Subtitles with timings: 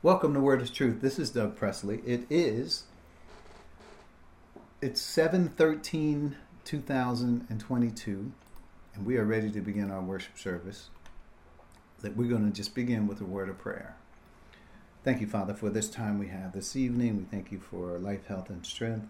[0.00, 1.00] Welcome to Word is Truth.
[1.00, 2.00] This is Doug Presley.
[2.06, 2.84] It is
[4.80, 8.32] it's 713 2022
[8.94, 10.90] and we are ready to begin our worship service.
[12.02, 13.96] That we're going to just begin with a word of prayer.
[15.02, 17.16] Thank you, Father, for this time we have this evening.
[17.16, 19.08] We thank you for life, health, and strength.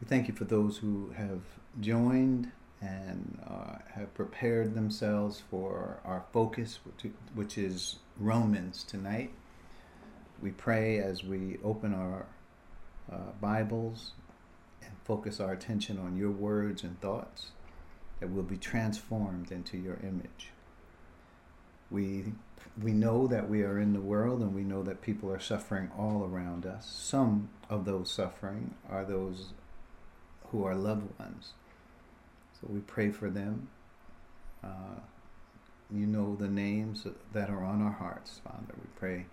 [0.00, 1.42] We thank you for those who have
[1.78, 9.34] joined and uh, have prepared themselves for our focus, which, which is Romans tonight.
[10.42, 12.26] We pray as we open our
[13.10, 14.12] uh, Bibles
[14.82, 17.52] and focus our attention on your words and thoughts
[18.20, 20.50] that we'll be transformed into your image.
[21.90, 22.24] We
[22.82, 25.90] we know that we are in the world and we know that people are suffering
[25.96, 26.86] all around us.
[26.86, 29.52] Some of those suffering are those
[30.50, 31.52] who are loved ones.
[32.60, 33.68] So we pray for them.
[34.62, 35.00] Uh,
[35.90, 38.74] you know the names that are on our hearts, Father.
[38.76, 39.26] We pray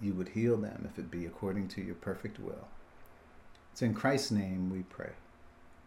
[0.00, 2.68] you would heal them if it be according to your perfect will.
[3.72, 5.12] It's in Christ's name we pray.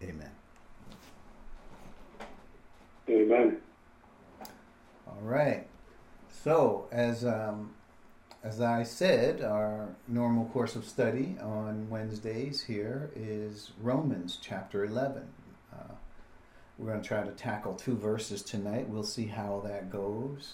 [0.04, 0.32] Amen.
[3.10, 3.58] Amen.
[5.08, 5.66] All right.
[6.44, 7.72] So, as um,
[8.44, 15.24] as I said, our normal course of study on Wednesdays here is Romans chapter 11.
[15.74, 15.94] Uh,
[16.78, 18.88] we're going to try to tackle two verses tonight.
[18.88, 20.54] We'll see how that goes.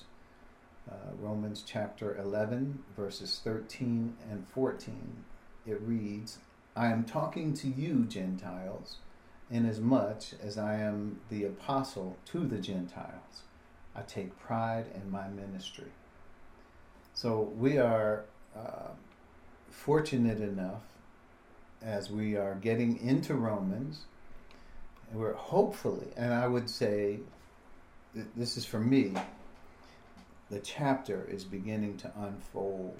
[0.89, 5.23] Uh, Romans chapter 11, verses 13 and 14.
[5.65, 6.37] It reads,
[6.75, 8.97] I am talking to you, Gentiles,
[9.49, 13.43] inasmuch as I am the apostle to the Gentiles.
[13.95, 15.91] I take pride in my ministry.
[17.13, 18.25] So we are
[18.55, 18.89] uh,
[19.71, 20.83] fortunate enough
[21.81, 24.01] as we are getting into Romans,
[25.13, 27.19] we're hopefully, and I would say,
[28.35, 29.13] this is for me,
[30.49, 32.97] the chapter is beginning to unfold,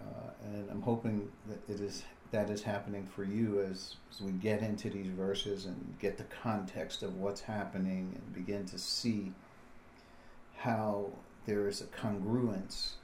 [0.00, 4.32] uh, and I'm hoping that it is that is happening for you as, as we
[4.32, 9.30] get into these verses and get the context of what's happening and begin to see
[10.56, 11.10] how
[11.46, 12.94] there is a congruence,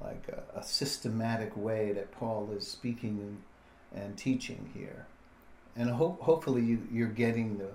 [0.00, 3.42] like a, a systematic way that Paul is speaking
[3.94, 5.06] and teaching here,
[5.76, 7.68] and hope, hopefully you, you're getting the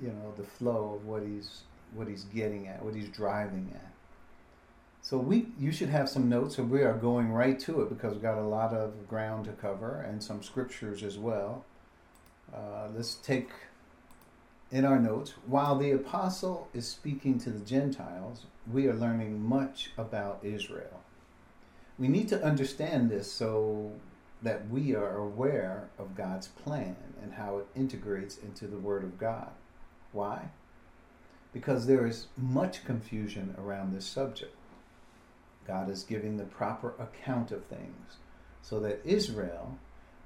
[0.00, 1.62] you know the flow of what he's
[1.94, 3.95] what he's getting at, what he's driving at.
[5.06, 8.14] So we, you should have some notes, and we are going right to it because
[8.14, 11.64] we've got a lot of ground to cover and some scriptures as well.
[12.52, 13.50] Uh, let's take
[14.72, 15.34] in our notes.
[15.46, 21.04] While the apostle is speaking to the Gentiles, we are learning much about Israel.
[22.00, 23.92] We need to understand this so
[24.42, 29.20] that we are aware of God's plan and how it integrates into the Word of
[29.20, 29.50] God.
[30.10, 30.48] Why?
[31.52, 34.55] Because there is much confusion around this subject.
[35.66, 38.16] God is giving the proper account of things
[38.62, 39.78] so that Israel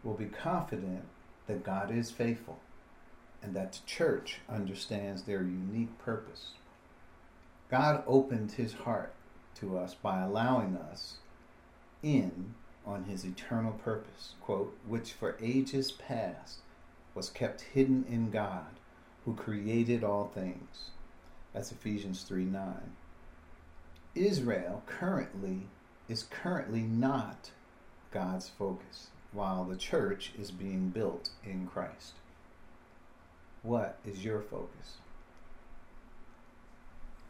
[0.02, 1.04] will be confident
[1.46, 2.58] that God is faithful
[3.42, 6.50] and that the church understands their unique purpose.
[7.70, 9.14] God opened his heart
[9.56, 11.16] to us by allowing us
[12.02, 12.54] in
[12.86, 16.58] on his eternal purpose, quote, which for ages past
[17.14, 18.66] was kept hidden in God,
[19.24, 20.90] who created all things.
[21.52, 22.74] That's Ephesians 3 9.
[24.14, 25.68] Israel currently
[26.08, 27.50] is currently not
[28.10, 32.14] God's focus, while the church is being built in Christ.
[33.62, 34.96] What is your focus?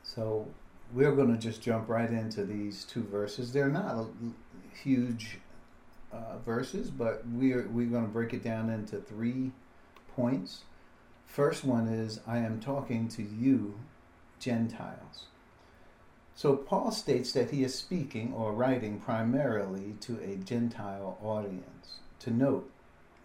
[0.02, 0.46] So
[0.92, 3.52] we're going to just jump right into these two verses.
[3.52, 4.06] They're not
[4.82, 5.38] huge
[6.12, 9.52] uh, verses, but we're we're going to break it down into three
[10.16, 10.62] points.
[11.26, 13.78] First one is I am talking to you,
[14.38, 15.26] Gentiles.
[16.40, 21.98] So Paul states that he is speaking or writing primarily to a Gentile audience.
[22.20, 22.70] To note,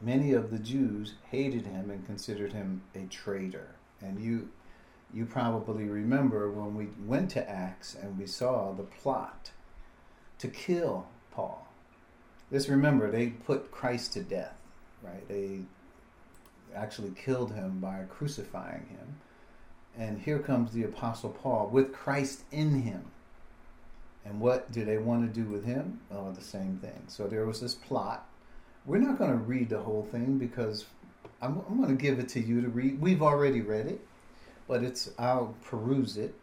[0.02, 3.76] many of the Jews hated him and considered him a traitor.
[4.02, 4.50] And you
[5.14, 9.52] you probably remember when we went to Acts and we saw the plot
[10.40, 11.70] to kill Paul.
[12.52, 14.58] Just remember they put Christ to death,
[15.02, 15.26] right?
[15.30, 15.62] They
[16.76, 19.22] actually killed him by crucifying him.
[19.98, 23.12] And here comes the Apostle Paul with Christ in him.
[24.26, 26.00] And what do they want to do with him?
[26.12, 27.04] Oh, the same thing.
[27.08, 28.28] So there was this plot.
[28.86, 30.86] We're not going to read the whole thing because
[31.42, 33.00] I'm, I'm going to give it to you to read.
[33.00, 34.02] We've already read it,
[34.68, 36.34] but it's I'll peruse it.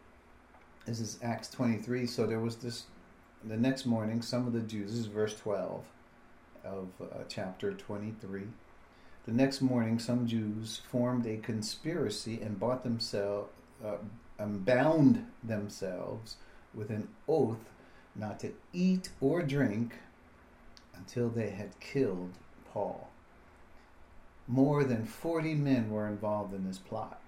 [0.85, 2.05] This is Acts 23.
[2.07, 2.85] So there was this.
[3.45, 4.91] The next morning, some of the Jews.
[4.91, 5.83] This is verse 12
[6.63, 8.43] of uh, chapter 23.
[9.25, 13.49] The next morning, some Jews formed a conspiracy and bought themselves,
[13.83, 13.97] uh,
[14.39, 16.37] and bound themselves
[16.73, 17.72] with an oath
[18.15, 19.95] not to eat or drink
[20.95, 22.31] until they had killed
[22.71, 23.09] Paul.
[24.47, 27.19] More than 40 men were involved in this plot.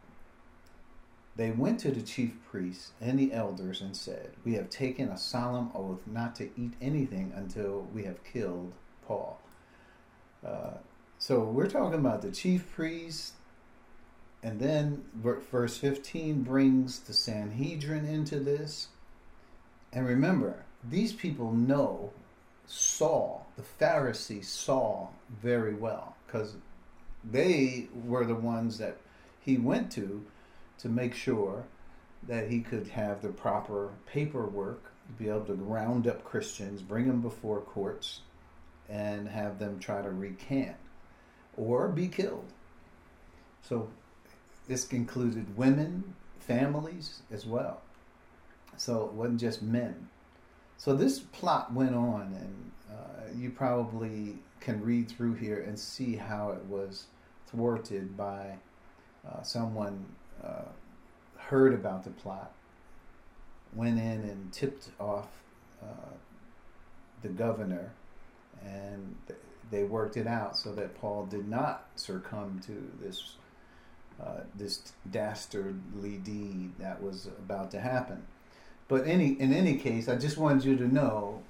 [1.36, 5.18] They went to the chief priests and the elders and said, We have taken a
[5.18, 8.72] solemn oath not to eat anything until we have killed
[9.06, 9.40] Paul.
[10.46, 10.76] Uh,
[11.18, 13.34] so we're talking about the chief priests,
[14.44, 18.90] and then verse 15 brings the Sanhedrin into this.
[19.92, 22.12] And remember, these people know
[22.68, 26.56] Saul, the Pharisees Saul very well, because
[27.24, 28.98] they were the ones that
[29.40, 30.24] he went to
[30.80, 31.64] to make sure
[32.28, 34.84] that he could have the proper paperwork,
[35.18, 38.22] be able to round up Christians, bring them before courts,
[38.90, 40.76] and have them try to recant
[41.56, 42.46] or be killed.
[43.62, 43.90] So
[44.68, 47.81] this included women, families as well.
[48.78, 50.10] So it wasn't just men.
[50.77, 56.16] So this plot went on, and uh, you probably can read through here and see
[56.16, 57.06] how it was
[57.48, 58.56] thwarted by
[59.27, 60.06] uh, someone
[60.44, 60.69] uh,
[61.38, 62.51] heard about the plot,
[63.74, 65.27] went in and tipped off
[65.81, 66.13] uh,
[67.21, 67.92] the governor,
[68.63, 69.39] and th-
[69.71, 73.36] they worked it out so that Paul did not succumb to this
[74.24, 78.25] uh, this dastardly deed that was about to happen.
[78.88, 81.42] But any in any case, I just wanted you to know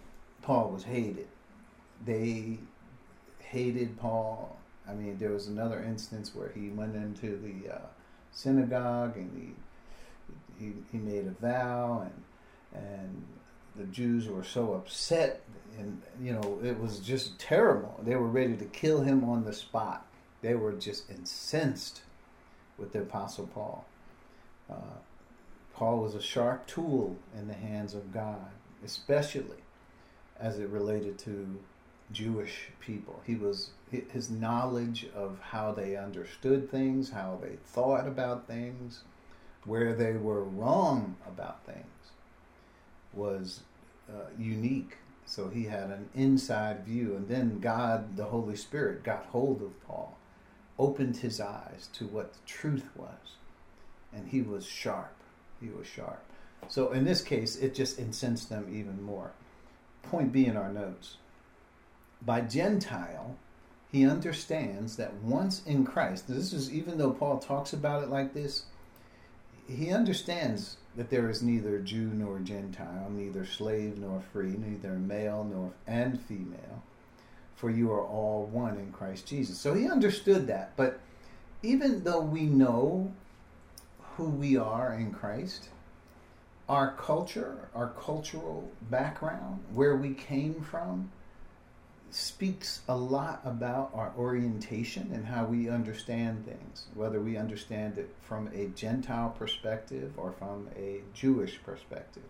[0.41, 1.27] Paul was hated.
[2.05, 2.59] They
[3.39, 4.57] hated Paul.
[4.87, 7.87] I mean, there was another instance where he went into the uh,
[8.31, 9.55] synagogue and
[10.59, 12.07] he, he he made a vow
[12.73, 13.25] and and
[13.75, 15.41] the Jews were so upset
[15.77, 17.99] and you know it was just terrible.
[18.03, 20.05] They were ready to kill him on the spot.
[20.41, 22.01] They were just incensed
[22.77, 23.85] with the apostle Paul.
[24.69, 24.99] Uh,
[25.75, 28.51] Paul was a sharp tool in the hands of God,
[28.83, 29.63] especially
[30.39, 31.59] as it related to
[32.11, 33.21] Jewish people.
[33.25, 39.03] He was his knowledge of how they understood things, how they thought about things,
[39.65, 41.85] where they were wrong about things
[43.13, 43.61] was
[44.09, 44.97] uh, unique.
[45.25, 49.83] So he had an inside view, and then God, the Holy Spirit, got hold of
[49.87, 50.17] Paul,
[50.77, 53.37] opened his eyes to what the truth was,
[54.13, 55.14] and he was sharp.
[55.61, 56.23] He was sharp.
[56.67, 59.31] So in this case, it just incensed them even more.
[60.03, 61.17] Point B in our notes.
[62.21, 63.35] By Gentile,
[63.91, 68.33] he understands that once in Christ, this is even though Paul talks about it like
[68.33, 68.65] this,
[69.67, 75.43] he understands that there is neither Jew nor Gentile, neither slave nor free, neither male
[75.43, 76.83] nor and female,
[77.55, 79.59] for you are all one in Christ Jesus.
[79.59, 80.75] So he understood that.
[80.75, 80.99] But
[81.63, 83.11] even though we know
[84.17, 85.69] who we are in Christ,
[86.67, 91.11] our culture, our cultural background, where we came from,
[92.11, 98.09] speaks a lot about our orientation and how we understand things, whether we understand it
[98.21, 102.23] from a Gentile perspective or from a Jewish perspective.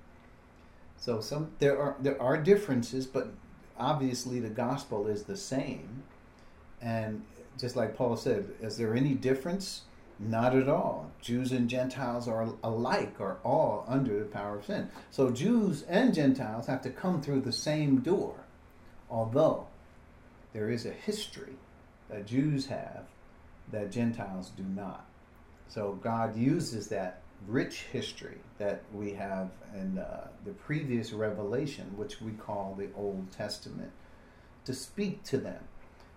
[0.98, 3.32] So some there are there are differences, but
[3.78, 6.04] obviously the gospel is the same.
[6.82, 7.24] And
[7.60, 9.82] just like Paul said, is there any difference?
[10.18, 11.12] Not at all.
[11.22, 14.90] Jews and Gentiles are alike, are all under the power of sin.
[15.12, 18.36] So Jews and Gentiles have to come through the same door.
[19.10, 19.68] Although
[20.54, 21.56] there is a history
[22.10, 23.04] that Jews have
[23.72, 25.06] that Gentiles do not.
[25.68, 32.22] So God uses that rich history that we have in uh, the previous revelation, which
[32.22, 33.92] we call the Old Testament,
[34.64, 35.64] to speak to them,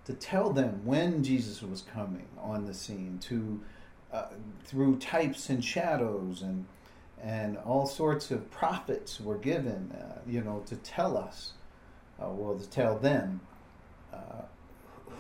[0.04, 3.60] to tell them when Jesus was coming on the scene, to
[4.12, 4.26] uh,
[4.64, 6.66] through types and shadows and
[7.22, 11.52] and all sorts of prophets were given, uh, you know, to tell us,
[12.22, 13.40] uh, well, to tell them
[14.12, 14.42] uh,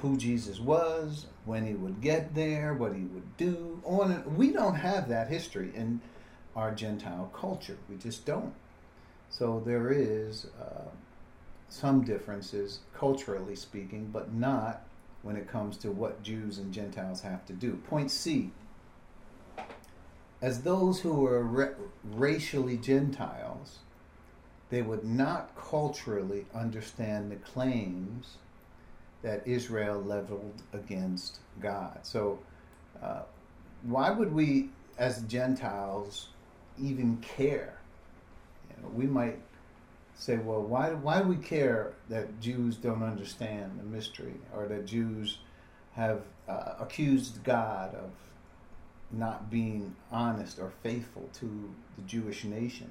[0.00, 3.80] who Jesus was, when he would get there, what he would do.
[3.84, 6.00] On we don't have that history in
[6.54, 7.78] our Gentile culture.
[7.88, 8.54] We just don't.
[9.30, 10.88] So there is uh,
[11.68, 14.82] some differences culturally speaking, but not
[15.22, 17.74] when it comes to what Jews and Gentiles have to do.
[17.88, 18.50] Point C.
[20.40, 23.78] As those who were ra- racially Gentiles,
[24.70, 28.36] they would not culturally understand the claims
[29.22, 31.98] that Israel leveled against God.
[32.02, 32.38] So,
[33.02, 33.22] uh,
[33.82, 36.28] why would we, as Gentiles,
[36.80, 37.78] even care?
[38.70, 39.38] You know, we might
[40.14, 44.86] say, well, why, why do we care that Jews don't understand the mystery or that
[44.86, 45.38] Jews
[45.94, 48.10] have uh, accused God of
[49.10, 52.90] not being honest or faithful to the Jewish nation?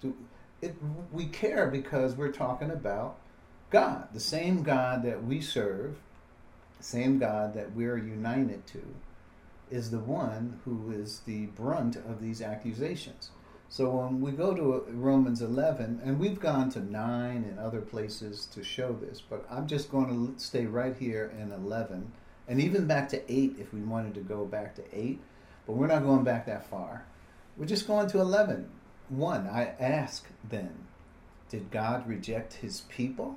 [0.00, 0.14] Do,
[0.60, 0.76] it,
[1.12, 3.18] we care because we're talking about
[3.70, 5.96] God, the same God that we serve,
[6.80, 8.82] same God that we're united to,
[9.70, 13.30] is the one who is the brunt of these accusations.
[13.70, 18.44] So when we go to Romans 11, and we've gone to 9 and other places
[18.52, 22.12] to show this, but I'm just going to stay right here in 11,
[22.46, 25.18] and even back to 8 if we wanted to go back to 8,
[25.66, 27.04] but we're not going back that far.
[27.56, 28.68] We're just going to 11.
[29.08, 29.46] 1.
[29.46, 30.72] I ask then,
[31.50, 33.36] did God reject his people?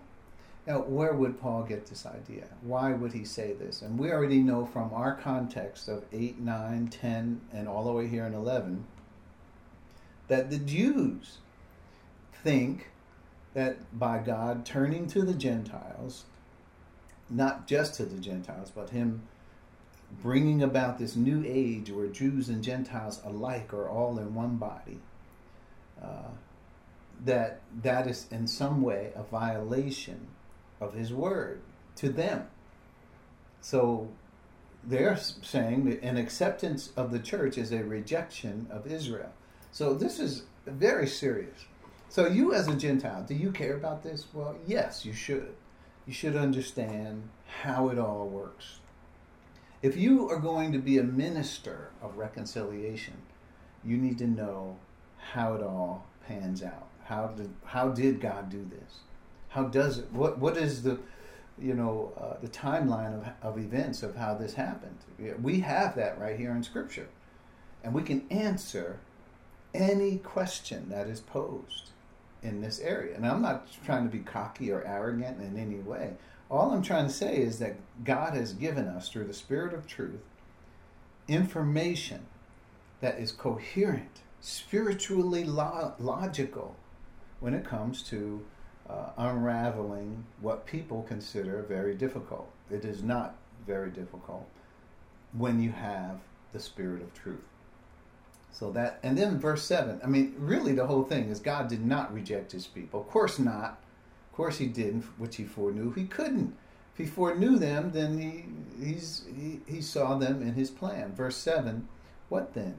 [0.66, 2.46] Now, where would Paul get this idea?
[2.62, 3.82] Why would he say this?
[3.82, 8.08] And we already know from our context of 8, 9, 10, and all the way
[8.08, 8.86] here in 11
[10.28, 11.38] that the Jews
[12.44, 12.90] think
[13.54, 16.26] that by God turning to the Gentiles,
[17.30, 19.22] not just to the Gentiles, but Him
[20.22, 25.00] bringing about this new age where Jews and Gentiles alike are all in one body,
[26.02, 26.30] uh,
[27.24, 30.28] that that is in some way a violation
[30.82, 31.62] of his word
[31.96, 32.48] to them.
[33.62, 34.10] So
[34.84, 39.32] they're saying that an acceptance of the church is a rejection of Israel.
[39.72, 41.66] So this is very serious.
[42.10, 44.28] So you as a Gentile, do you care about this?
[44.34, 45.56] Well, yes, you should.
[46.06, 47.30] You should understand
[47.64, 48.80] how it all works.
[49.86, 53.14] If you are going to be a minister of reconciliation,
[53.84, 54.78] you need to know
[55.16, 56.88] how it all pans out.
[57.04, 59.02] How did how did God do this?
[59.50, 60.12] How does it?
[60.12, 60.98] What what is the
[61.60, 64.98] you know uh, the timeline of, of events of how this happened?
[65.40, 67.10] We have that right here in Scripture,
[67.84, 69.02] and we can answer
[69.72, 71.92] any question that is posed
[72.42, 73.16] in this area.
[73.16, 76.16] And I'm not trying to be cocky or arrogant in any way.
[76.50, 79.88] All I'm trying to say is that God has given us through the Spirit of
[79.88, 80.22] truth
[81.28, 82.26] information
[83.02, 86.76] that is coherent, spiritually lo- logical
[87.40, 88.44] when it comes to
[88.90, 92.50] uh, unraveling what people consider very difficult.
[92.70, 93.36] It is not
[93.66, 94.48] very difficult
[95.34, 96.20] when you have
[96.54, 97.44] the spirit of truth.
[98.52, 101.86] So that, and then verse 7, I mean, really the whole thing is God did
[101.86, 103.02] not reject his people.
[103.02, 103.80] Of course not.
[104.36, 105.94] Course he didn't, which he foreknew.
[105.94, 106.58] He couldn't.
[106.94, 108.46] If he foreknew them, then he,
[108.84, 111.14] he, he saw them in his plan.
[111.16, 111.88] Verse 7,
[112.28, 112.76] what then?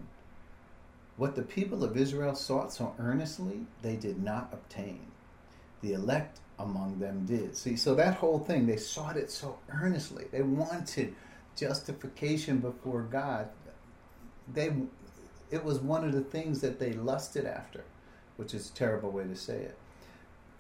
[1.17, 5.01] What the people of Israel sought so earnestly, they did not obtain
[5.81, 7.57] the elect among them did.
[7.57, 10.27] See, so that whole thing, they sought it so earnestly.
[10.31, 11.15] They wanted
[11.57, 13.49] justification before God.
[14.53, 14.73] They,
[15.51, 17.85] it was one of the things that they lusted after,
[18.37, 19.79] which is a terrible way to say it.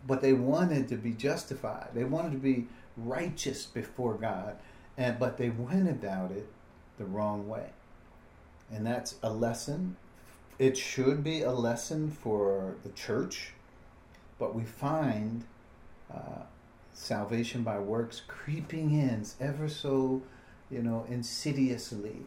[0.06, 1.90] But they wanted to be justified.
[1.94, 4.56] They wanted to be righteous before God,
[4.96, 6.48] and but they went about it
[6.98, 7.70] the wrong way.
[8.72, 9.96] And that's a lesson.
[10.58, 13.52] It should be a lesson for the church
[14.38, 15.44] but we find
[16.12, 16.42] uh,
[16.92, 20.22] salvation by works creeping in ever so,
[20.70, 22.22] you know, insidiously,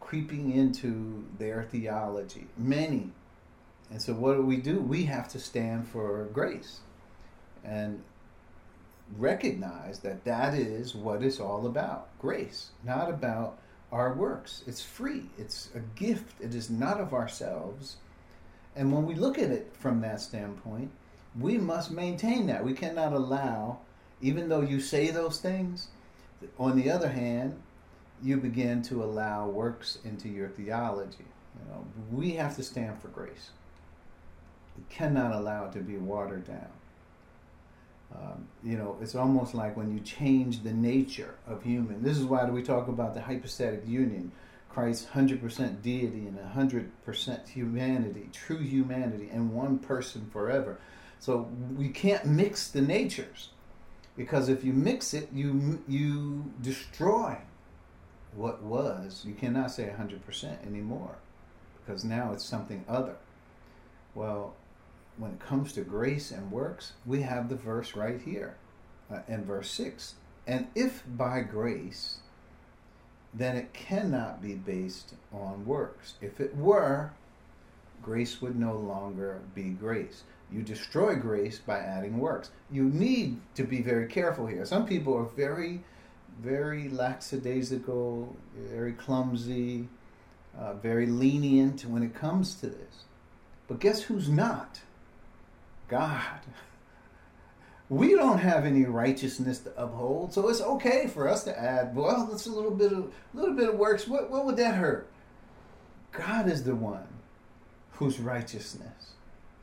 [0.00, 2.46] creeping into their theology.
[2.56, 3.10] Many.
[3.90, 4.80] And so, what do we do?
[4.80, 6.80] We have to stand for grace
[7.64, 8.02] and
[9.18, 13.58] recognize that that is what it's all about grace, not about
[13.92, 14.62] our works.
[14.66, 17.96] It's free, it's a gift, it is not of ourselves.
[18.76, 20.90] And when we look at it from that standpoint,
[21.38, 22.64] we must maintain that.
[22.64, 23.78] We cannot allow,
[24.20, 25.88] even though you say those things,
[26.58, 27.60] on the other hand,
[28.22, 31.24] you begin to allow works into your theology.
[31.58, 33.50] You know, we have to stand for grace.
[34.76, 36.68] We cannot allow it to be watered down.
[38.14, 42.02] Um, you know, it's almost like when you change the nature of human.
[42.02, 44.32] This is why we talk about the hypostatic union.
[44.68, 50.78] Christ's 100% deity and 100% humanity, true humanity, and one person forever.
[51.18, 53.50] So we can't mix the natures
[54.16, 57.36] because if you mix it, you you destroy
[58.34, 59.24] what was.
[59.26, 61.16] You cannot say 100% anymore
[61.84, 63.16] because now it's something other.
[64.14, 64.54] Well,
[65.20, 68.56] when it comes to grace and works, we have the verse right here
[69.12, 70.14] uh, in verse 6.
[70.46, 72.18] And if by grace,
[73.34, 76.14] then it cannot be based on works.
[76.22, 77.12] If it were,
[78.02, 80.24] grace would no longer be grace.
[80.50, 82.50] You destroy grace by adding works.
[82.70, 84.64] You need to be very careful here.
[84.64, 85.80] Some people are very,
[86.40, 89.86] very lackadaisical, very clumsy,
[90.58, 93.04] uh, very lenient when it comes to this.
[93.68, 94.80] But guess who's not?
[95.90, 96.40] God.
[97.88, 101.94] We don't have any righteousness to uphold, so it's okay for us to add.
[101.96, 104.06] Well, it's a little bit of little bit of works.
[104.06, 105.10] What what would that hurt?
[106.12, 107.06] God is the one
[107.92, 109.14] whose righteousness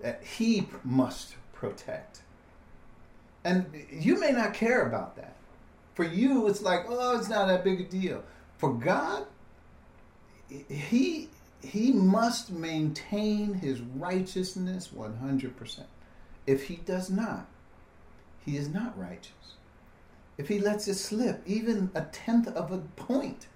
[0.01, 2.21] that he must protect.
[3.45, 5.35] And you may not care about that.
[5.95, 8.23] For you, it's like, oh, it's not that big a deal.
[8.57, 9.25] For God,
[10.49, 11.29] he
[11.63, 15.83] he must maintain his righteousness 100%.
[16.47, 17.45] If he does not,
[18.43, 19.33] he is not righteous.
[20.37, 23.47] If he lets it slip even a tenth of a point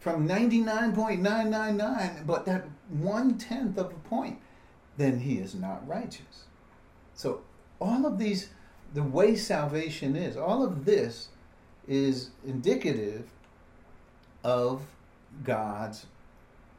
[0.00, 4.40] from 99.999, but that one tenth of a point,
[4.96, 6.44] then he is not righteous.
[7.14, 7.42] So,
[7.80, 8.48] all of these,
[8.92, 11.28] the way salvation is, all of this
[11.86, 13.28] is indicative
[14.42, 14.82] of
[15.42, 16.06] God's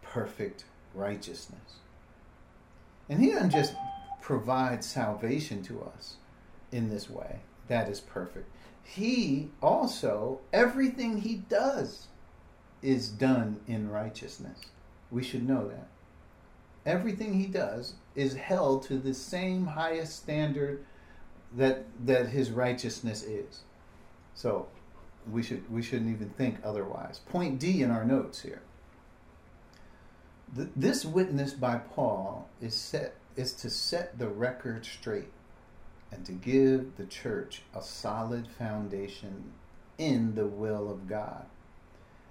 [0.01, 1.79] perfect righteousness.
[3.09, 3.73] And He doesn't just
[4.25, 6.15] provide salvation to us
[6.71, 8.49] in this way, that is perfect.
[8.83, 12.07] He also, everything He does
[12.81, 14.61] is done in righteousness.
[15.11, 15.87] We should know that.
[16.87, 20.83] Everything He does is held to the same highest standard
[21.55, 23.61] that that His righteousness is.
[24.33, 24.65] So
[25.31, 27.19] we should we shouldn't even think otherwise.
[27.29, 28.63] Point D in our notes here
[30.75, 35.31] this witness by Paul is set is to set the record straight
[36.11, 39.51] and to give the church a solid foundation
[39.97, 41.45] in the will of God.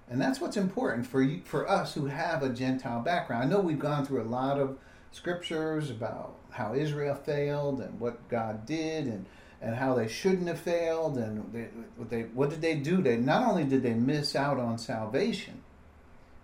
[0.09, 3.43] And that's what's important for you, for us who have a Gentile background.
[3.43, 4.77] I know we've gone through a lot of
[5.11, 9.25] scriptures about how Israel failed and what God did and
[9.61, 13.01] and how they shouldn't have failed and they, what they what did they do?
[13.01, 15.61] They not only did they miss out on salvation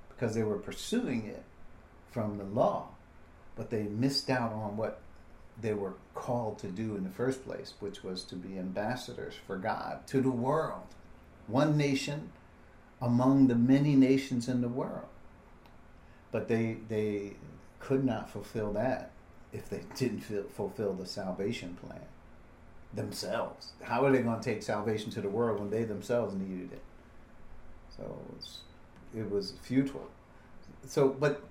[0.09, 1.43] because they were pursuing it,
[2.11, 2.89] from the law,
[3.55, 5.01] but they missed out on what
[5.59, 9.57] they were called to do in the first place, which was to be ambassadors for
[9.57, 10.83] God to the world,
[11.47, 12.31] one nation
[13.01, 15.07] among the many nations in the world.
[16.31, 17.33] But they they
[17.79, 19.11] could not fulfill that
[19.51, 22.05] if they didn't fulfill the salvation plan
[22.93, 23.71] themselves.
[23.81, 26.81] How are they going to take salvation to the world when they themselves needed it?
[27.97, 28.21] So
[29.15, 30.09] it was futile.
[30.87, 31.43] So, but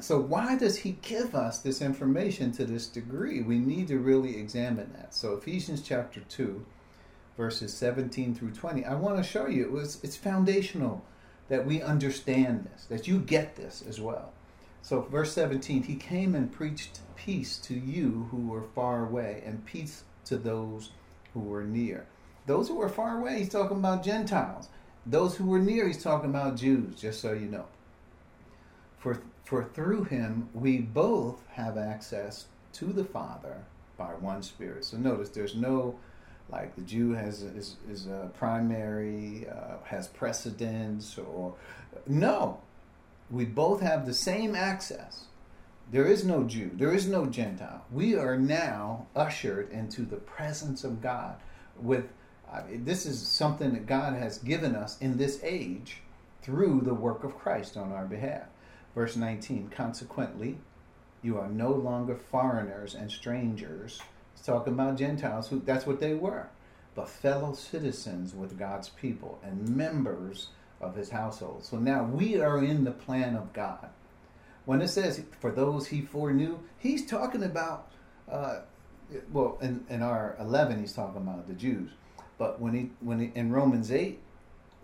[0.00, 3.42] so why does he give us this information to this degree?
[3.42, 5.14] We need to really examine that.
[5.14, 6.64] So Ephesians chapter 2
[7.36, 8.84] verses 17 through 20.
[8.84, 11.04] I want to show you it was it's foundational
[11.48, 14.32] that we understand this, that you get this as well.
[14.82, 19.64] So verse 17, he came and preached peace to you who were far away and
[19.64, 20.90] peace to those
[21.32, 22.06] who were near.
[22.46, 24.68] Those who were far away, he's talking about Gentiles.
[25.06, 27.66] Those who were near, he's talking about Jews, just so you know.
[29.04, 33.58] For for through him we both have access to the Father
[33.98, 34.86] by one Spirit.
[34.86, 35.96] So notice there's no
[36.48, 41.54] like the Jew has is is a primary uh, has precedence or
[42.06, 42.62] no.
[43.30, 45.26] We both have the same access.
[45.92, 46.70] There is no Jew.
[46.72, 47.84] There is no Gentile.
[47.92, 51.36] We are now ushered into the presence of God
[51.78, 52.06] with.
[52.70, 55.98] Mean, this is something that God has given us in this age
[56.40, 58.44] through the work of Christ on our behalf.
[58.94, 60.58] Verse 19, consequently,
[61.22, 64.00] you are no longer foreigners and strangers.
[64.34, 66.48] He's talking about Gentiles, who that's what they were,
[66.94, 70.48] but fellow citizens with God's people and members
[70.80, 71.64] of his household.
[71.64, 73.88] So now we are in the plan of God.
[74.64, 77.90] When it says, for those he foreknew, he's talking about,
[78.30, 78.60] uh,
[79.32, 81.90] well, in, in our 11, he's talking about the Jews.
[82.38, 84.20] But when he, when he, in Romans 8,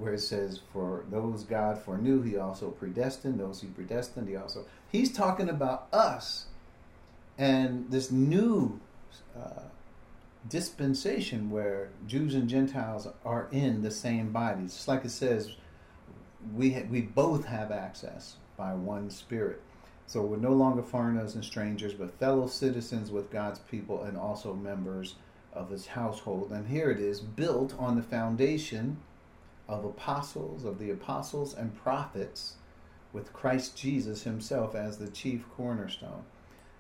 [0.01, 4.65] where it says, "For those God foreknew, He also predestined; those He predestined, He also."
[4.91, 6.47] He's talking about us
[7.41, 8.79] and this new
[9.35, 9.63] uh,
[10.49, 14.65] dispensation where Jews and Gentiles are in the same body.
[14.65, 15.55] Just like it says,
[16.55, 19.63] we ha- we both have access by one Spirit.
[20.07, 24.53] So we're no longer foreigners and strangers, but fellow citizens with God's people and also
[24.55, 25.15] members
[25.53, 26.51] of His household.
[26.53, 28.99] And here it is, built on the foundation
[29.70, 32.54] of apostles, of the apostles and prophets,
[33.12, 36.24] with Christ Jesus himself as the chief cornerstone.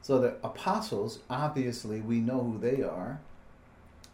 [0.02, 3.20] So the apostles, obviously, we know who they are.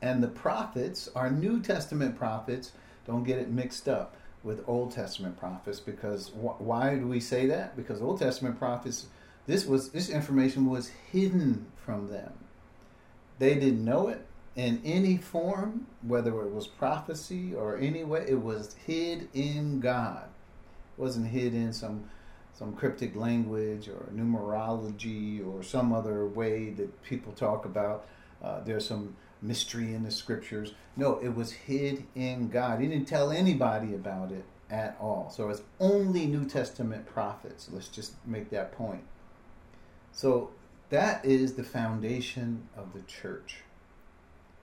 [0.02, 2.72] And the prophets are New Testament prophets.
[3.06, 7.46] Don't get it mixed up with Old Testament prophets because wh- why do we say
[7.46, 7.76] that?
[7.76, 9.06] Because Old Testament prophets,
[9.46, 12.32] this was this information was hidden from them.
[13.38, 14.25] They didn't know it
[14.56, 20.24] in any form, whether it was prophecy or any way, it was hid in God.
[20.96, 22.10] It wasn't hid in some
[22.54, 28.06] some cryptic language or numerology or some other way that people talk about.
[28.42, 30.72] Uh, there's some mystery in the scriptures.
[30.96, 32.80] No, it was hid in God.
[32.80, 35.28] He didn't tell anybody about it at all.
[35.30, 37.68] So it's only New Testament prophets.
[37.70, 39.04] Let's just make that point.
[40.12, 40.50] So
[40.88, 43.58] that is the foundation of the church.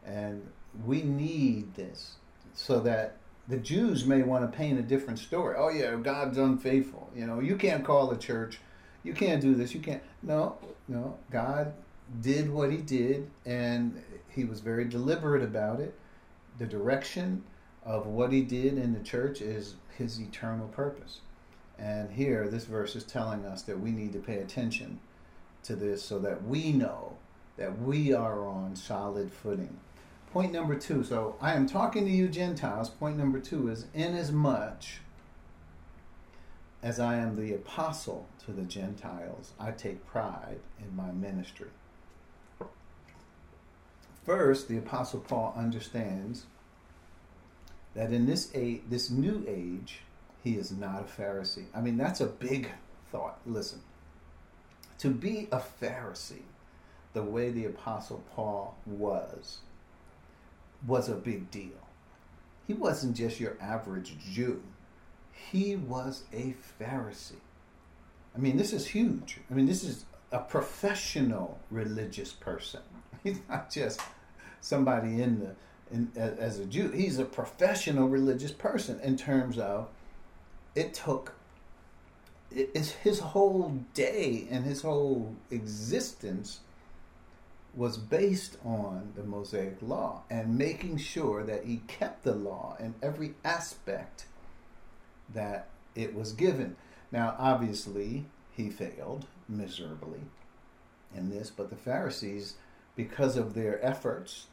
[0.05, 0.47] And
[0.85, 2.15] we need this
[2.53, 5.55] so that the Jews may want to paint a different story.
[5.57, 7.09] Oh yeah, God's unfaithful.
[7.15, 8.59] You know, you can't call the church.
[9.03, 9.73] You can't do this.
[9.73, 10.01] You can't.
[10.21, 11.17] No, no.
[11.29, 11.73] God
[12.21, 15.93] did what He did, and He was very deliberate about it.
[16.57, 17.43] The direction
[17.85, 21.19] of what He did in the church is His eternal purpose.
[21.77, 24.99] And here, this verse is telling us that we need to pay attention
[25.63, 27.17] to this so that we know
[27.57, 29.79] that we are on solid footing.
[30.33, 31.03] Point number two.
[31.03, 32.89] So I am talking to you, Gentiles.
[32.89, 34.83] Point number two is inasmuch
[36.83, 41.69] as I am the apostle to the Gentiles, I take pride in my ministry.
[44.25, 46.45] First, the apostle Paul understands
[47.95, 50.01] that in this age, this new age,
[50.43, 51.65] he is not a Pharisee.
[51.73, 52.69] I mean, that's a big
[53.11, 53.39] thought.
[53.45, 53.79] Listen,
[54.97, 56.41] to be a Pharisee,
[57.13, 59.59] the way the Apostle Paul was,
[60.85, 61.69] was a big deal.
[62.67, 64.61] He wasn't just your average Jew,
[65.31, 67.33] he was a Pharisee.
[68.35, 69.39] I mean, this is huge.
[69.49, 72.81] I mean, this is a professional religious person.
[73.23, 74.01] He's not just
[74.61, 75.55] somebody in the
[75.91, 76.89] in, as a Jew.
[76.89, 79.89] He's a professional religious person in terms of
[80.75, 81.33] it took
[82.55, 86.59] it's his whole day and his whole existence
[87.75, 92.93] was based on the Mosaic law and making sure that he kept the law in
[93.01, 94.25] every aspect
[95.33, 96.75] that it was given.
[97.11, 100.21] Now, obviously, he failed miserably
[101.15, 102.55] in this, but the Pharisees,
[102.95, 104.47] because of their efforts,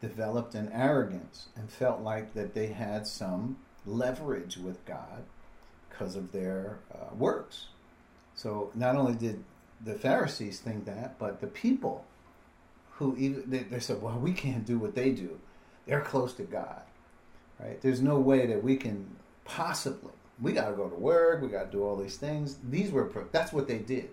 [0.00, 3.56] developed an arrogance and felt like that they had some
[3.86, 5.24] leverage with God
[5.88, 7.66] because of their uh, works.
[8.34, 9.44] So not only did
[9.82, 12.04] the Pharisees think that, but the people
[12.96, 15.38] who even they, they said, "Well, we can't do what they do.
[15.86, 16.82] They're close to God,
[17.58, 17.80] right?
[17.80, 20.12] There's no way that we can possibly.
[20.40, 21.42] We got to go to work.
[21.42, 22.58] We got to do all these things.
[22.68, 24.10] These were that's what they did.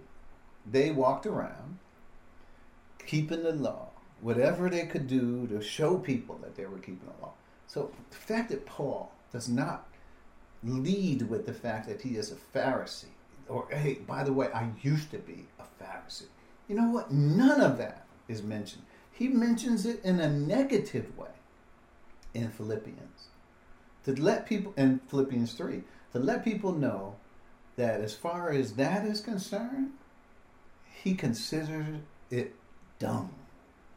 [0.69, 1.79] They walked around
[3.05, 3.89] keeping the law,
[4.21, 7.33] whatever they could do to show people that they were keeping the law.
[7.67, 9.87] So the fact that Paul does not
[10.63, 13.05] lead with the fact that he is a Pharisee.
[13.47, 16.27] Or, hey, by the way, I used to be a Pharisee.
[16.67, 17.11] You know what?
[17.11, 18.83] None of that is mentioned.
[19.11, 21.29] He mentions it in a negative way
[22.33, 23.27] in Philippians.
[24.05, 27.15] To let people, in Philippians 3, to let people know
[27.75, 29.91] that as far as that is concerned,
[31.03, 32.55] he considers it
[32.99, 33.33] dung,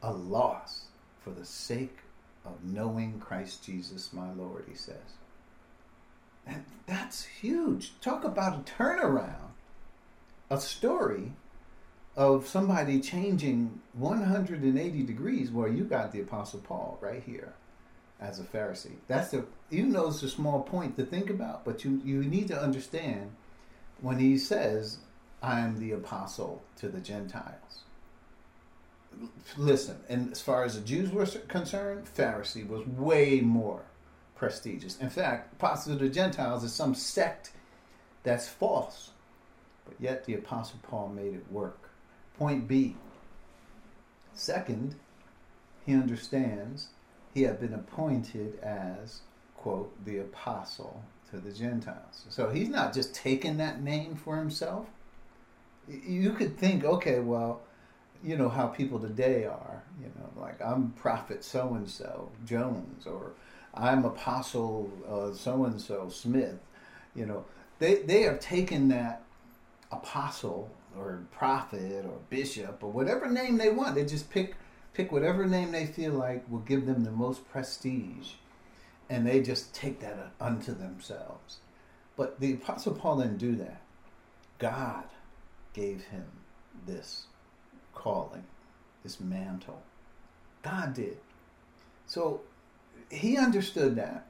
[0.02, 0.86] a loss
[1.22, 1.98] for the sake
[2.44, 5.16] of knowing Christ Jesus, my Lord, he says.
[6.46, 7.92] And that's huge.
[8.00, 9.52] Talk about a turnaround.
[10.50, 11.32] A story
[12.16, 17.52] of somebody changing 180 degrees where you got the apostle paul right here
[18.20, 21.84] as a pharisee that's the even though it's a small point to think about but
[21.84, 23.30] you you need to understand
[24.00, 24.98] when he says
[25.42, 27.82] i am the apostle to the gentiles
[29.56, 33.82] listen and as far as the jews were concerned pharisee was way more
[34.34, 34.98] prestigious.
[34.98, 37.52] In fact, Apostle to the Gentiles is some sect
[38.22, 39.10] that's false.
[39.84, 41.83] But yet the Apostle Paul made it work.
[42.38, 42.96] Point B.
[44.34, 44.96] Second,
[45.86, 46.88] he understands
[47.32, 49.20] he had been appointed as,
[49.56, 52.24] quote, the apostle to the Gentiles.
[52.28, 54.86] So he's not just taking that name for himself.
[55.88, 57.60] You could think, okay, well,
[58.22, 63.06] you know how people today are, you know, like I'm prophet so and so, Jones,
[63.06, 63.32] or
[63.74, 64.90] I'm Apostle
[65.36, 66.58] so and so Smith.
[67.14, 67.44] You know,
[67.80, 69.22] they they have taken that
[69.92, 73.94] apostle or prophet or bishop or whatever name they want.
[73.94, 74.54] They just pick
[74.92, 78.32] pick whatever name they feel like will give them the most prestige,
[79.10, 81.58] and they just take that unto themselves.
[82.16, 83.82] But the apostle Paul didn't do that.
[84.58, 85.04] God
[85.72, 86.24] gave him
[86.86, 87.26] this
[87.94, 88.44] calling,
[89.02, 89.82] this mantle.
[90.62, 91.18] God did.
[92.06, 92.40] So
[93.10, 94.26] he understood that.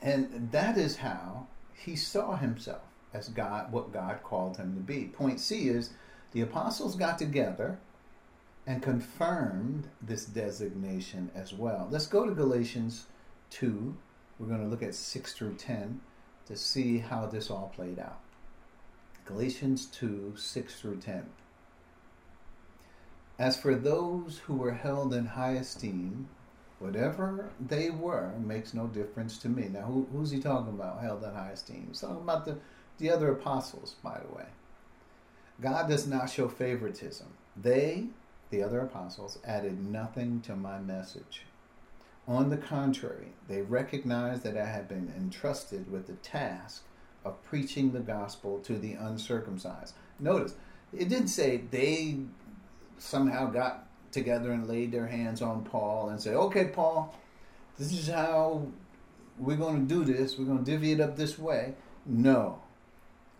[0.00, 2.82] And that is how he saw himself
[3.14, 5.04] as God, what God called him to be.
[5.04, 5.90] Point C is
[6.32, 7.78] the apostles got together
[8.66, 11.88] and confirmed this designation as well.
[11.90, 13.06] Let's go to Galatians
[13.50, 13.94] 2.
[14.38, 16.00] We're going to look at 6 through 10
[16.46, 18.20] to see how this all played out.
[19.24, 21.26] Galatians 2 6 through 10.
[23.38, 26.28] As for those who were held in high esteem,
[26.78, 29.68] whatever they were makes no difference to me.
[29.68, 31.00] Now, who, who's he talking about?
[31.00, 31.86] Held in high esteem.
[31.88, 32.58] He's talking about the,
[32.98, 34.46] the other apostles, by the way.
[35.60, 37.28] God does not show favoritism.
[37.56, 38.06] They,
[38.50, 41.42] the other apostles, added nothing to my message.
[42.26, 46.82] On the contrary, they recognized that I had been entrusted with the task
[47.24, 49.94] of preaching the gospel to the uncircumcised.
[50.18, 50.54] Notice,
[50.96, 52.18] it didn't say they
[52.98, 57.18] somehow got together and laid their hands on Paul and said, okay, Paul,
[57.78, 58.66] this is how
[59.38, 60.38] we're going to do this.
[60.38, 61.74] We're going to divvy it up this way.
[62.06, 62.61] No.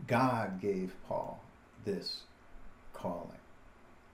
[0.07, 1.43] God gave Paul
[1.85, 2.23] this
[2.93, 3.39] calling.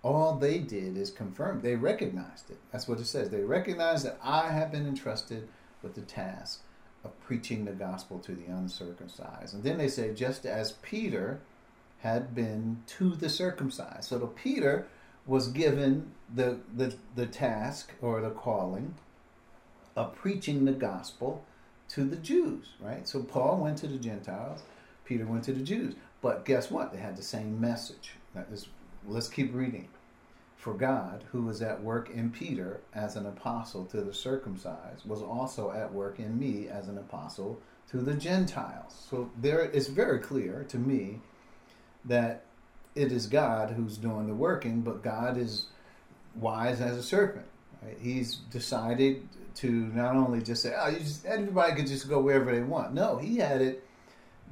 [0.03, 1.61] All they did is confirm.
[1.61, 2.59] They recognized it.
[2.70, 3.31] That's what it says.
[3.31, 5.48] They recognized that I have been entrusted
[5.83, 6.62] with the task
[7.05, 9.55] of preaching the gospel to the uncircumcised.
[9.55, 11.40] And then they say, just as Peter
[12.01, 14.05] had been to the circumcised.
[14.05, 14.87] So the Peter
[15.27, 18.94] was given the, the, the task or the calling
[19.96, 21.44] of preaching the gospel
[21.88, 23.07] to the Jews, right?
[23.09, 24.62] So Paul went to the Gentiles,
[25.08, 25.94] Peter went to the Jews.
[26.20, 26.92] But guess what?
[26.92, 28.12] They had the same message.
[28.52, 28.68] Is,
[29.06, 29.88] let's keep reading.
[30.58, 35.22] For God, who was at work in Peter as an apostle to the circumcised, was
[35.22, 39.06] also at work in me as an apostle to the Gentiles.
[39.08, 41.20] So there it's very clear to me
[42.04, 42.42] that
[42.94, 45.66] it is God who's doing the working, but God is
[46.34, 47.46] wise as a serpent.
[47.82, 47.96] Right?
[48.00, 52.62] He's decided to not only just say, "Oh, just, everybody could just go wherever they
[52.62, 53.84] want." No, he had it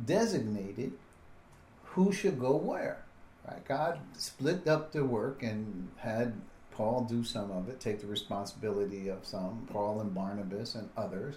[0.04, 0.92] designated
[1.84, 3.04] who should go where.
[3.46, 3.64] Right?
[3.66, 6.34] God split up the work and had
[6.70, 11.36] Paul do some of it, take the responsibility of some, Paul and Barnabas and others,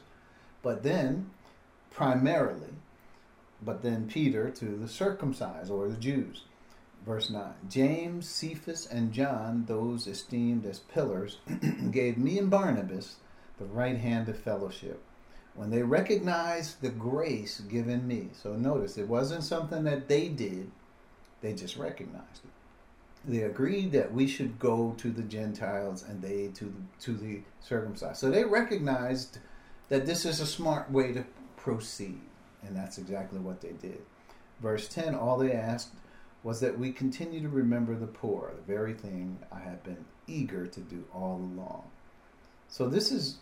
[0.61, 1.29] but then
[1.91, 2.73] primarily,
[3.61, 6.43] but then Peter to the circumcised or the Jews.
[7.05, 11.37] Verse 9 James, Cephas, and John, those esteemed as pillars,
[11.91, 13.15] gave me and Barnabas
[13.57, 15.01] the right hand of fellowship
[15.55, 18.29] when they recognized the grace given me.
[18.33, 20.71] So notice, it wasn't something that they did,
[21.41, 22.51] they just recognized it.
[23.25, 27.41] They agreed that we should go to the Gentiles and they to the, to the
[27.59, 28.17] circumcised.
[28.17, 29.39] So they recognized
[29.89, 31.25] that this is a smart way to
[31.57, 32.21] proceed,
[32.63, 34.01] and that's exactly what they did.
[34.61, 35.89] Verse 10 all they asked
[36.43, 40.65] was that we continue to remember the poor, the very thing I have been eager
[40.67, 41.83] to do all along.
[42.69, 43.37] So this is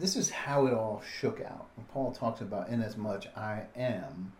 [0.00, 1.66] this is how it all shook out.
[1.76, 4.32] And Paul talks about, inasmuch I am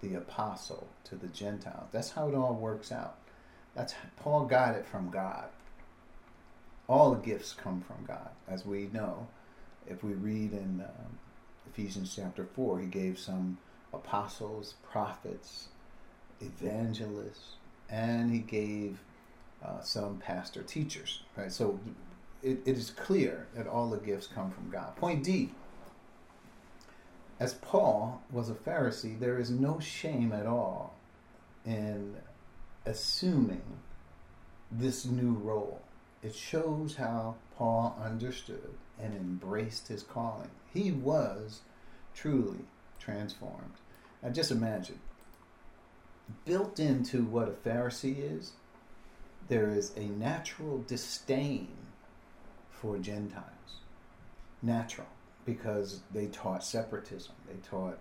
[0.00, 1.88] the apostle to the Gentiles.
[1.92, 3.16] That's how it all works out.
[3.74, 5.48] That's Paul got it from God.
[6.88, 9.28] All gifts come from God, as we know.
[9.86, 11.18] If we read in um,
[11.68, 13.58] Ephesians chapter 4, he gave some
[13.92, 15.68] apostles, prophets,
[16.40, 17.56] evangelists,
[17.88, 18.98] and he gave
[19.64, 21.22] uh, some pastor teachers.
[21.36, 21.52] Right?
[21.52, 21.78] So
[22.42, 24.96] it, it is clear that all the gifts come from God.
[24.96, 25.50] Point D.
[27.38, 30.94] As Paul was a Pharisee, there is no shame at all
[31.64, 32.16] in
[32.84, 33.62] assuming
[34.70, 35.80] this new role.
[36.22, 40.50] It shows how Paul understood and embraced his calling.
[40.72, 41.60] He was
[42.14, 42.64] truly
[42.98, 43.72] transformed.
[44.22, 44.98] Now, just imagine
[46.44, 48.52] built into what a Pharisee is,
[49.48, 51.68] there is a natural disdain
[52.80, 53.44] for Gentiles.
[54.62, 55.06] Natural,
[55.44, 57.32] because they taught separatism.
[57.46, 57.98] They taught,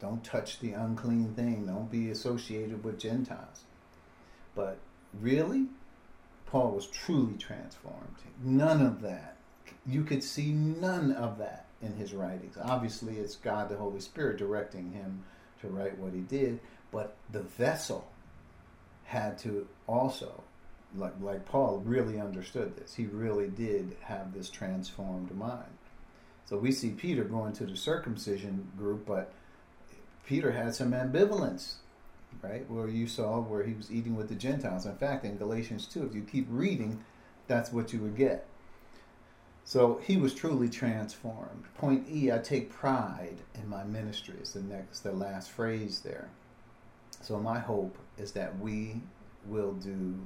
[0.00, 3.64] don't touch the unclean thing, don't be associated with Gentiles.
[4.54, 4.78] But
[5.20, 5.66] really,
[6.46, 8.16] Paul was truly transformed.
[8.42, 9.36] None of that.
[9.86, 12.56] You could see none of that in his writings.
[12.60, 15.24] Obviously, it's God the Holy Spirit directing him
[15.60, 16.60] to write what he did,
[16.90, 18.10] but the vessel
[19.04, 20.42] had to also
[20.96, 22.94] like like Paul really understood this.
[22.94, 25.78] He really did have this transformed mind.
[26.46, 29.32] So we see Peter going to the circumcision group, but
[30.26, 31.74] Peter had some ambivalence,
[32.42, 32.68] right?
[32.68, 34.86] Where you saw where he was eating with the Gentiles.
[34.86, 37.04] In fact, in Galatians 2, if you keep reading,
[37.46, 38.46] that's what you would get.
[39.64, 41.64] So he was truly transformed.
[41.78, 44.34] Point E, I take pride in my ministry.
[44.42, 46.28] Is the next, the last phrase there.
[47.20, 49.02] So my hope is that we
[49.46, 50.18] will do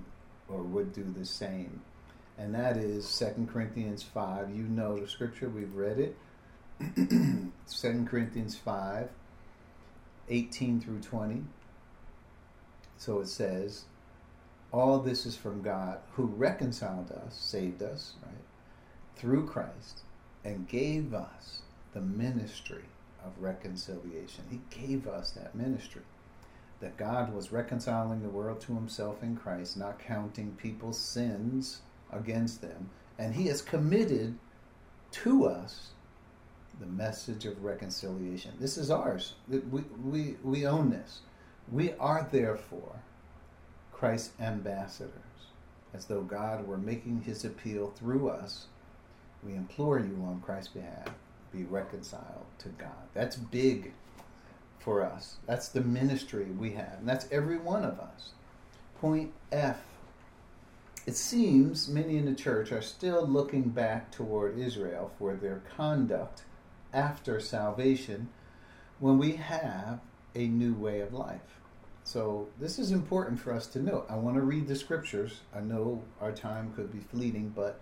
[0.48, 1.80] or would do the same.
[2.36, 4.50] And that is 2 Corinthians 5.
[4.54, 6.16] You know the scripture, we've read it.
[6.96, 9.08] 2 Corinthians 5,
[10.28, 11.44] 18 through 20.
[12.98, 13.84] So it says,
[14.72, 18.34] All this is from God who reconciled us, saved us, right,
[19.16, 20.00] through Christ,
[20.44, 21.60] and gave us
[21.92, 22.84] the ministry
[23.24, 24.44] of reconciliation.
[24.50, 26.02] He gave us that ministry
[26.84, 31.80] that God was reconciling the world to himself in Christ, not counting people's sins
[32.12, 32.90] against them.
[33.18, 34.38] And he has committed
[35.12, 35.92] to us
[36.78, 38.52] the message of reconciliation.
[38.60, 39.32] This is ours.
[39.48, 41.20] We, we, we own this.
[41.72, 42.96] We are therefore
[43.90, 45.14] Christ's ambassadors,
[45.94, 48.66] as though God were making his appeal through us.
[49.42, 51.14] We implore you on Christ's behalf,
[51.50, 53.08] be reconciled to God.
[53.14, 53.94] That's big
[54.84, 55.36] for us.
[55.46, 58.30] That's the ministry we have, and that's every one of us.
[59.00, 59.80] Point F.
[61.06, 66.42] It seems many in the church are still looking back toward Israel for their conduct
[66.92, 68.28] after salvation
[69.00, 70.00] when we have
[70.34, 71.60] a new way of life.
[72.04, 74.04] So, this is important for us to know.
[74.10, 75.40] I want to read the scriptures.
[75.54, 77.80] I know our time could be fleeting, but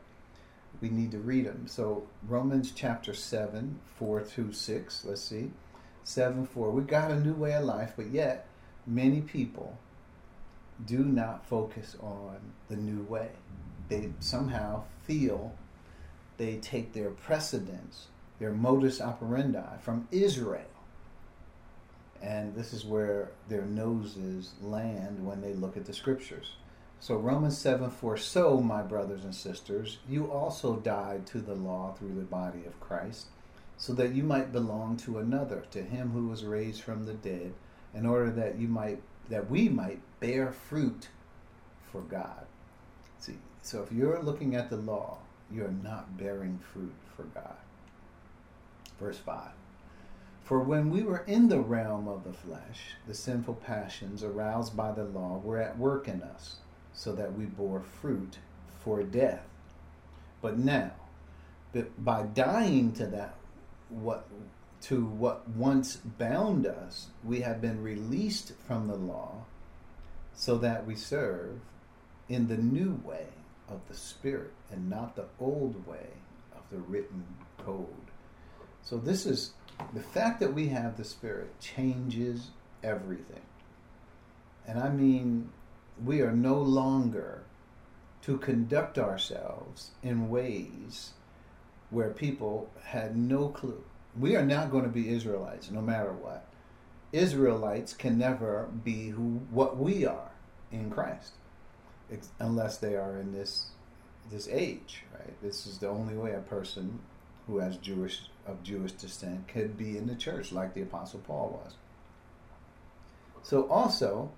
[0.80, 1.66] we need to read them.
[1.66, 5.04] So, Romans chapter 7, 4 through 6.
[5.04, 5.50] Let's see.
[6.04, 6.70] 7 4.
[6.70, 8.46] We got a new way of life, but yet
[8.86, 9.78] many people
[10.84, 12.36] do not focus on
[12.68, 13.30] the new way.
[13.88, 15.54] They somehow feel
[16.38, 20.64] they take their precedence, their modus operandi from Israel.
[22.20, 26.52] And this is where their noses land when they look at the scriptures.
[27.00, 31.94] So Romans 7 4, so my brothers and sisters, you also died to the law
[31.98, 33.26] through the body of Christ,
[33.82, 37.52] so that you might belong to another, to him who was raised from the dead,
[37.92, 41.08] in order that you might that we might bear fruit
[41.90, 42.46] for God.
[43.18, 45.18] See, so if you're looking at the law,
[45.50, 47.56] you're not bearing fruit for God.
[49.00, 49.50] Verse 5.
[50.44, 54.92] For when we were in the realm of the flesh, the sinful passions aroused by
[54.92, 56.58] the law were at work in us
[56.92, 58.38] so that we bore fruit
[58.84, 59.42] for death.
[60.40, 60.92] But now,
[61.98, 63.34] by dying to that,
[63.92, 64.26] what
[64.82, 69.44] to what once bound us, we have been released from the law,
[70.34, 71.60] so that we serve
[72.28, 73.26] in the new way
[73.68, 76.08] of the Spirit and not the old way
[76.54, 77.24] of the written
[77.58, 77.86] code.
[78.82, 79.52] So this is
[79.94, 82.50] the fact that we have the Spirit changes
[82.82, 83.42] everything.
[84.66, 85.50] And I mean
[86.04, 87.44] we are no longer
[88.22, 91.12] to conduct ourselves in ways
[91.92, 93.84] where people had no clue.
[94.18, 96.46] We are not going to be Israelites no matter what.
[97.12, 100.30] Israelites can never be who what we are
[100.72, 101.34] in Christ
[102.40, 103.68] unless they are in this
[104.30, 105.40] this age, right?
[105.42, 107.00] This is the only way a person
[107.46, 111.60] who has Jewish of Jewish descent could be in the church like the apostle Paul
[111.62, 111.74] was.
[113.42, 114.30] So also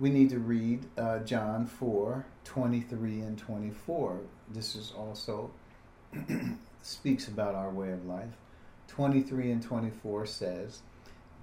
[0.00, 4.20] we need to read uh, John 4 23 and 24.
[4.52, 5.50] This is also
[6.82, 8.36] speaks about our way of life.
[8.88, 10.82] 23 and 24 says,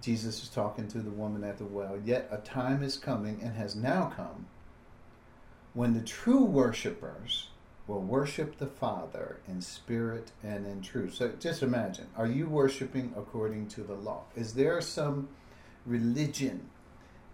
[0.01, 3.55] Jesus is talking to the woman at the well, yet a time is coming and
[3.55, 4.47] has now come
[5.73, 7.47] when the true worshipers
[7.87, 11.15] will worship the Father in spirit and in truth.
[11.15, 14.23] So just imagine, are you worshiping according to the law?
[14.35, 15.29] Is there some
[15.85, 16.69] religion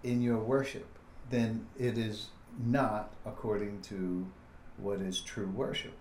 [0.03, 0.87] in your worship?
[1.31, 2.27] then it is
[2.63, 4.27] not according to
[4.77, 5.93] what is true worship.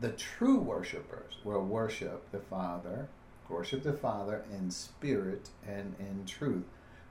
[0.00, 3.08] The true worshipers will worship the Father,
[3.48, 6.64] worship the Father in spirit and in truth.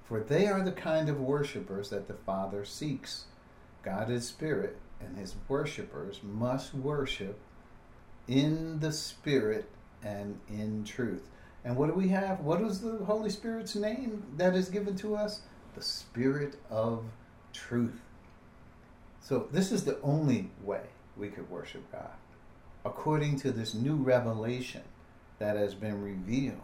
[0.03, 3.25] For they are the kind of worshipers that the Father seeks.
[3.81, 7.39] God is spirit, and his worshipers must worship
[8.27, 9.69] in the spirit
[10.03, 11.27] and in truth.
[11.63, 12.41] And what do we have?
[12.41, 15.41] What is the Holy Spirit's name that is given to us?
[15.73, 17.03] The Spirit of
[17.51, 17.99] truth.
[19.19, 20.83] So, this is the only way
[21.17, 22.11] we could worship God.
[22.85, 24.83] According to this new revelation
[25.39, 26.61] that has been revealed,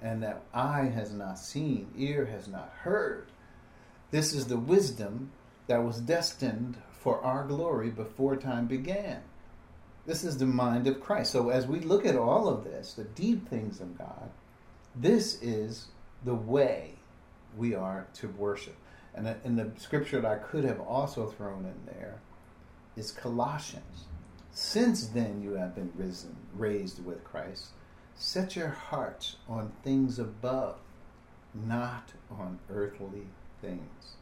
[0.00, 3.26] and that eye has not seen, ear has not heard.
[4.10, 5.30] This is the wisdom
[5.66, 9.22] that was destined for our glory before time began.
[10.06, 11.32] This is the mind of Christ.
[11.32, 14.30] So, as we look at all of this, the deep things of God,
[14.94, 15.88] this is
[16.24, 16.94] the way
[17.56, 18.76] we are to worship.
[19.14, 22.18] And, uh, and the scripture that I could have also thrown in there
[22.96, 24.04] is Colossians.
[24.56, 27.70] Since then you have been risen, raised with Christ.
[28.14, 30.76] Set your hearts on things above,
[31.52, 33.26] not on earthly
[33.60, 34.14] things.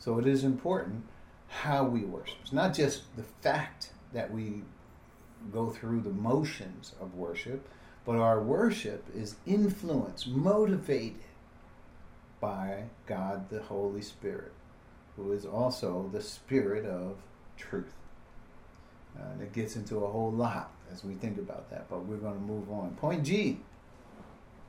[0.00, 1.04] So it is important
[1.46, 2.38] how we worship.
[2.42, 4.62] It's not just the fact that we
[5.52, 7.68] go through the motions of worship,
[8.04, 11.22] but our worship is influenced, motivated
[12.40, 14.52] by God the Holy Spirit,
[15.16, 17.18] who is also the Spirit of
[17.56, 17.94] truth.
[19.18, 22.34] Uh, it gets into a whole lot as we think about that, but we're going
[22.34, 22.90] to move on.
[22.96, 23.58] Point G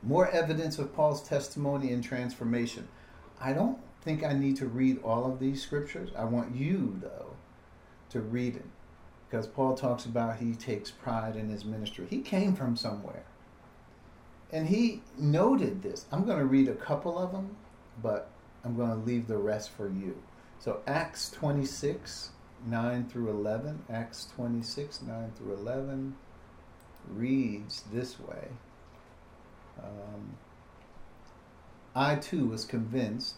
[0.03, 2.87] more evidence of Paul's testimony and transformation.
[3.39, 6.09] I don't think I need to read all of these scriptures.
[6.17, 7.35] I want you, though,
[8.09, 8.65] to read it.
[9.29, 12.07] Because Paul talks about he takes pride in his ministry.
[12.09, 13.23] He came from somewhere.
[14.51, 16.05] And he noted this.
[16.11, 17.55] I'm going to read a couple of them,
[18.01, 18.29] but
[18.65, 20.21] I'm going to leave the rest for you.
[20.59, 22.31] So Acts 26,
[22.65, 23.83] 9 through 11.
[23.89, 26.15] Acts 26, 9 through 11.
[27.09, 28.49] reads this way
[29.79, 30.37] um,
[31.95, 33.35] I too was convinced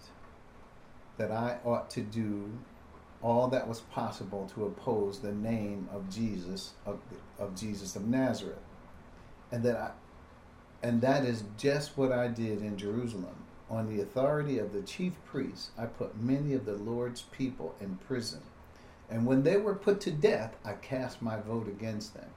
[1.18, 2.52] that I ought to do
[3.22, 7.00] all that was possible to oppose the name of Jesus of,
[7.40, 8.60] of Jesus of Nazareth,
[9.52, 9.92] and that I,
[10.86, 13.36] and that is just what I did in Jerusalem.
[13.70, 17.96] On the authority of the chief priests, I put many of the Lord's people in
[18.08, 18.42] prison,
[19.10, 22.30] and when they were put to death, I cast my vote against them.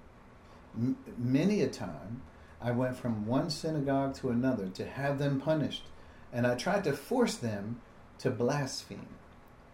[0.76, 2.22] M- many a time,
[2.60, 5.84] I went from one synagogue to another to have them punished,
[6.32, 7.80] and I tried to force them
[8.18, 9.08] to blaspheme.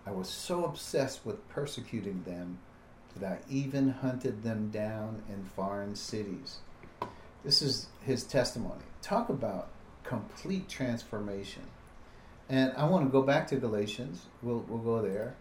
[0.06, 2.58] I was so obsessed with persecuting them
[3.16, 6.58] that I even hunted them down in foreign cities.
[7.44, 8.82] This is his testimony.
[9.00, 9.68] Talk about
[10.04, 11.62] complete transformation.
[12.48, 14.26] And I want to go back to Galatians.
[14.42, 15.34] We'll, we'll go there.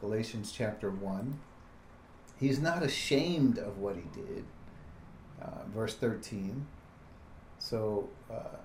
[0.00, 1.38] Galatians chapter 1.
[2.38, 4.44] He's not ashamed of what he did.
[5.40, 6.66] Uh, verse 13.
[7.58, 8.56] So uh,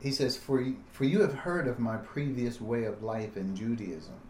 [0.00, 4.20] he says, for, for you have heard of my previous way of life in Judaism,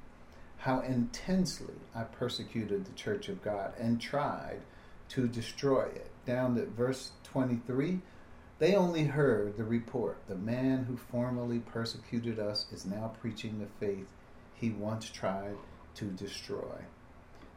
[0.59, 4.61] how intensely I persecuted the church of God and tried
[5.11, 6.11] to destroy it.
[6.27, 8.01] Down to verse 23,
[8.59, 13.87] they only heard the report the man who formerly persecuted us is now preaching the
[13.87, 14.09] faith
[14.55, 15.57] he once tried
[15.99, 16.85] to destroy.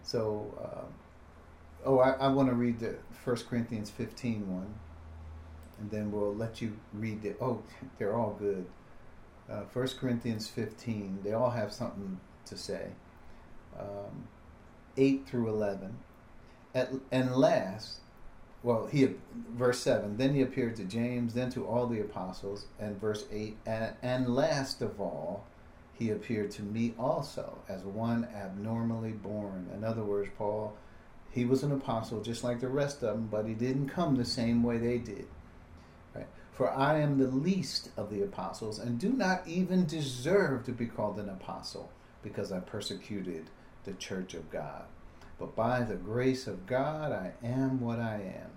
[0.03, 4.73] So, uh, oh, I, I want to read the 1 Corinthians 15 one
[5.81, 7.33] and then we'll let you read the.
[7.41, 7.61] Oh,
[7.97, 8.65] they're all good.
[9.49, 12.87] Uh, 1 Corinthians 15, they all have something to say.
[13.77, 14.27] Um,
[14.95, 15.97] 8 through 11.
[16.73, 17.97] At, and last,
[18.63, 19.15] well, he
[19.49, 23.57] verse 7, then he appeared to James, then to all the apostles, and verse 8,
[23.65, 25.45] and, and last of all,
[26.01, 29.69] he appeared to me also as one abnormally born.
[29.71, 30.75] In other words, Paul,
[31.29, 34.25] he was an apostle just like the rest of them, but he didn't come the
[34.25, 35.27] same way they did.
[36.53, 40.87] For I am the least of the apostles, and do not even deserve to be
[40.87, 41.91] called an apostle,
[42.23, 43.51] because I persecuted
[43.85, 44.85] the church of God.
[45.39, 48.49] But by the grace of God, I am what I am.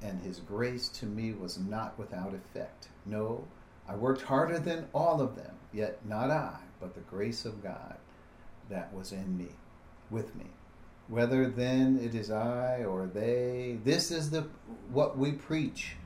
[0.00, 2.88] And his grace to me was not without effect.
[3.04, 3.44] No,
[3.88, 7.96] I worked harder than all of them, yet not I, but the grace of God
[8.70, 9.48] that was in me,
[10.10, 10.46] with me.
[11.08, 14.46] Whether then it is I or they, this is the
[14.90, 15.96] what we preach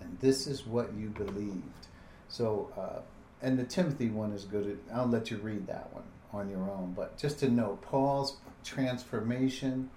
[0.00, 1.86] and this is what you believed.
[2.28, 3.00] So, uh,
[3.40, 4.78] and the Timothy one is good.
[4.92, 6.94] I'll let you read that one on your own.
[6.96, 9.90] But just to note, Paul's transformation,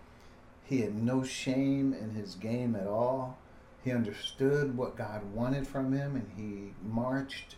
[0.63, 3.37] he had no shame in his game at all.
[3.85, 7.55] He understood what God wanted from him, and he marched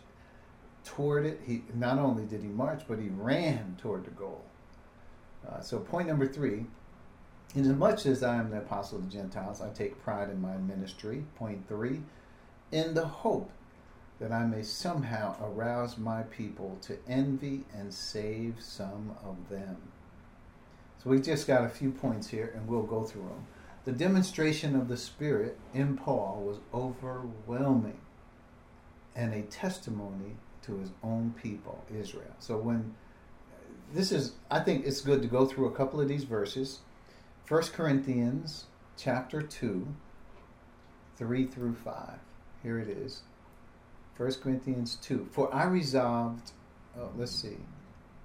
[0.84, 1.40] toward it.
[1.44, 4.44] He not only did he march, but he ran toward the goal.
[5.48, 6.66] Uh, so, point number three.
[7.54, 11.24] Inasmuch as I am the apostle of the Gentiles, I take pride in my ministry.
[11.36, 12.02] Point three
[12.72, 13.50] in the hope
[14.20, 19.76] that I may somehow arouse my people to envy and save some of them.
[21.02, 23.46] So we've just got a few points here and we'll go through them.
[23.88, 27.98] The demonstration of the Spirit in Paul was overwhelming
[29.16, 32.34] and a testimony to his own people, Israel.
[32.38, 32.94] So when
[33.94, 36.80] this is, I think it's good to go through a couple of these verses.
[37.48, 38.66] 1 Corinthians
[38.98, 39.88] chapter 2,
[41.16, 42.18] 3 through 5.
[42.62, 43.22] Here it is.
[44.18, 45.30] 1 Corinthians 2.
[45.32, 46.52] For I resolved,
[47.00, 47.56] oh, let's see.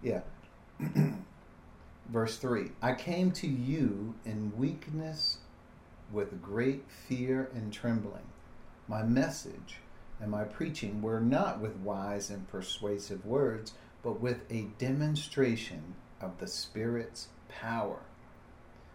[0.01, 0.23] Yeah.
[2.09, 5.37] Verse 3 I came to you in weakness
[6.13, 8.27] with great fear and trembling.
[8.87, 9.79] My message
[10.21, 16.37] and my preaching were not with wise and persuasive words, but with a demonstration of
[16.39, 17.99] the Spirit's power,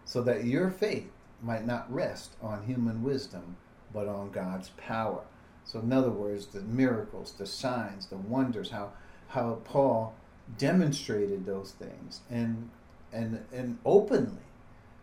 [0.05, 1.09] so that your faith
[1.41, 3.57] might not rest on human wisdom
[3.93, 5.21] but on God's power.
[5.63, 8.91] So, in other words, the miracles, the signs, the wonders, how
[9.29, 10.15] how Paul
[10.57, 12.69] demonstrated those things, and
[13.13, 14.41] and and openly,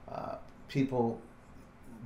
[0.08, 0.36] uh,
[0.68, 1.20] people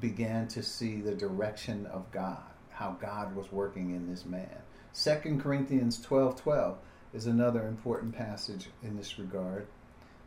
[0.01, 4.57] began to see the direction of God, how God was working in this man.
[4.93, 6.79] Second Corinthians twelve twelve
[7.13, 9.67] is another important passage in this regard.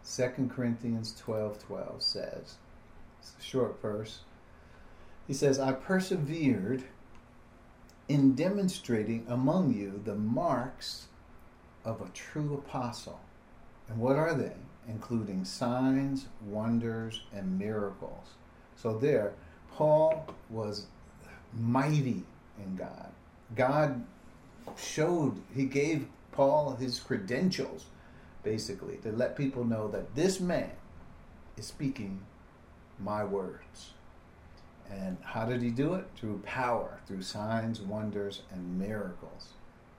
[0.02, 2.56] Second Corinthians twelve twelve says,
[3.20, 4.20] it's a short verse.
[5.28, 6.84] He says, I persevered
[8.10, 11.08] in demonstrating among you the marks
[11.86, 13.22] of a true apostle.
[13.88, 14.54] And what are they?
[14.88, 18.28] Including signs, wonders, and miracles.
[18.76, 19.34] So there,
[19.76, 20.88] Paul was
[21.54, 22.24] mighty
[22.60, 23.12] in God.
[23.56, 24.04] God
[24.78, 27.86] showed, he gave Paul his credentials,
[28.44, 30.72] basically, to let people know that this man
[31.58, 32.22] is speaking
[33.00, 33.92] my words.
[34.90, 36.06] And how did he do it?
[36.18, 39.50] Through power, through signs, wonders, and miracles.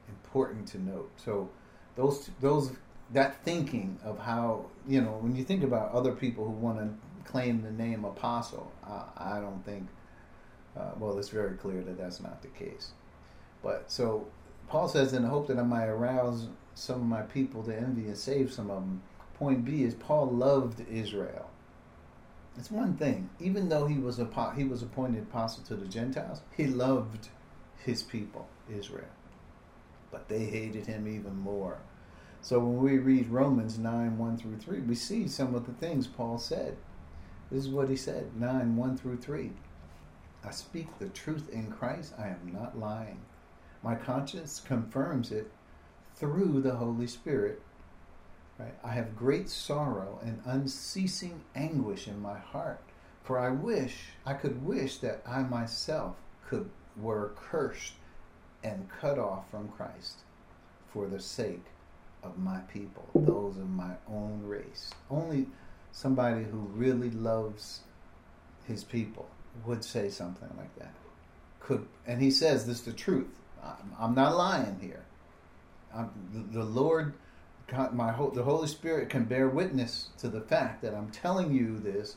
[0.08, 1.10] Important to note.
[1.16, 1.48] So
[1.96, 2.72] those those
[3.12, 6.88] that thinking of how you know when you think about other people who want to
[7.24, 9.88] claim the name apostle, I, I don't think.
[10.76, 12.90] Uh, well, it's very clear that that's not the case.
[13.62, 14.26] But so
[14.68, 18.06] Paul says, in the hope that I might arouse some of my people to envy
[18.06, 19.02] and save some of them.
[19.34, 21.50] Point B is Paul loved Israel.
[22.56, 23.30] It's one thing.
[23.40, 27.28] Even though he was a he was appointed apostle to the Gentiles, he loved
[27.78, 29.04] his people, Israel.
[30.10, 31.78] But they hated him even more.
[32.40, 36.06] So when we read Romans 9, 1 through 3, we see some of the things
[36.06, 36.76] Paul said.
[37.50, 39.52] This is what he said 9, 1 through 3.
[40.44, 43.20] I speak the truth in Christ, I am not lying.
[43.82, 45.50] My conscience confirms it
[46.16, 47.62] through the Holy Spirit.
[48.58, 48.74] Right?
[48.84, 52.80] I have great sorrow and unceasing anguish in my heart,
[53.22, 56.16] for I wish I could wish that I myself
[56.46, 57.94] could were cursed
[58.62, 60.18] and cut off from Christ
[60.92, 61.64] for the sake
[62.22, 64.90] of my people, those of my own race.
[65.10, 65.48] Only
[65.94, 67.80] somebody who really loves
[68.66, 69.28] his people
[69.64, 70.92] would say something like that.
[71.60, 73.38] Could and he says this is the truth.
[73.62, 75.04] I'm, I'm not lying here.
[75.94, 76.10] I'm,
[76.52, 77.14] the Lord,
[77.92, 82.16] my the Holy Spirit can bear witness to the fact that I'm telling you this,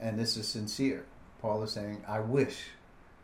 [0.00, 1.04] and this is sincere.
[1.42, 2.68] Paul is saying, I wish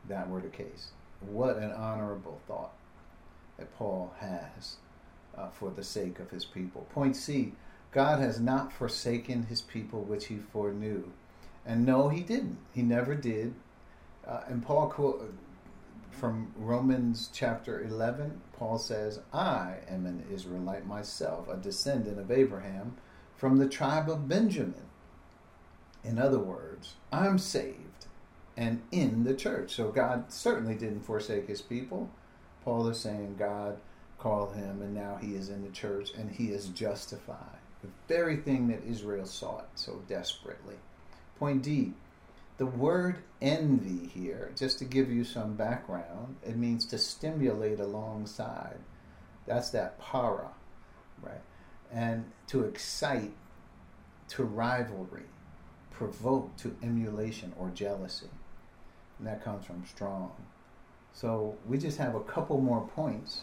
[0.09, 0.89] that were the case.
[1.21, 2.73] What an honorable thought
[3.57, 4.77] that Paul has
[5.39, 6.87] uh, for the sake of his people.
[6.93, 7.53] Point C
[7.93, 11.05] God has not forsaken his people which he foreknew.
[11.65, 12.59] And no, he didn't.
[12.73, 13.55] He never did.
[14.27, 15.33] Uh, and Paul quote,
[16.11, 22.97] from Romans chapter 11, Paul says, I am an Israelite myself, a descendant of Abraham
[23.37, 24.87] from the tribe of Benjamin.
[26.03, 28.07] In other words, I'm saved
[28.57, 29.75] and in the church.
[29.75, 32.09] So God certainly didn't forsake his people.
[32.65, 33.79] Paul is saying God
[34.19, 37.59] called him and now he is in the church and he is justified.
[37.87, 40.77] The very thing that Israel sought so desperately.
[41.39, 41.93] Point D
[42.59, 48.79] the word envy here, just to give you some background, it means to stimulate alongside.
[49.47, 50.49] That's that para,
[51.23, 51.43] right?
[51.93, 53.35] And to excite
[54.29, 55.27] to rivalry,
[55.91, 58.31] provoke to emulation or jealousy.
[59.19, 60.33] And that comes from strong.
[61.13, 63.43] So we just have a couple more points.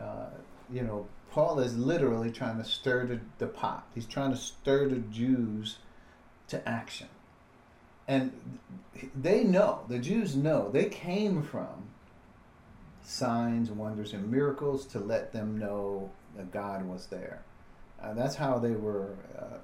[0.00, 0.30] Uh,
[0.72, 3.86] you know, Paul is literally trying to stir the, the pot.
[3.94, 5.78] He's trying to stir the Jews
[6.48, 7.08] to action
[8.06, 8.32] and
[9.14, 11.88] they know the Jews know they came from
[13.02, 17.42] signs, wonders, and miracles to let them know that God was there.
[18.02, 19.58] Uh, that's how they were uh,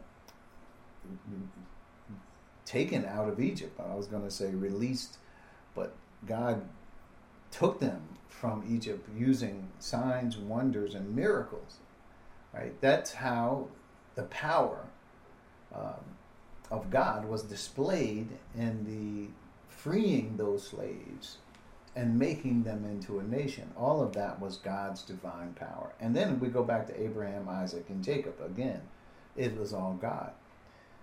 [2.65, 3.79] taken out of Egypt.
[3.81, 5.19] I was going to say released,
[5.75, 5.95] but
[6.27, 6.63] God
[7.51, 11.77] took them from Egypt using signs, wonders, and miracles.
[12.55, 12.81] Right?
[12.81, 13.69] That's how
[14.15, 14.87] the power
[15.75, 16.05] um,
[16.71, 19.31] of God was displayed in the
[19.69, 21.39] freeing those slaves
[21.97, 23.71] and making them into a nation.
[23.77, 25.93] All of that was God's divine power.
[26.01, 28.81] And then we go back to Abraham, Isaac, and Jacob again.
[29.37, 30.33] It was all God.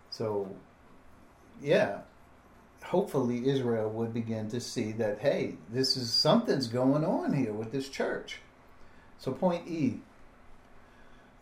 [0.10, 0.50] So,
[1.62, 2.00] yeah,
[2.84, 7.72] hopefully Israel would begin to see that, hey, this is something's going on here with
[7.72, 8.40] this church.
[9.18, 10.00] So, point E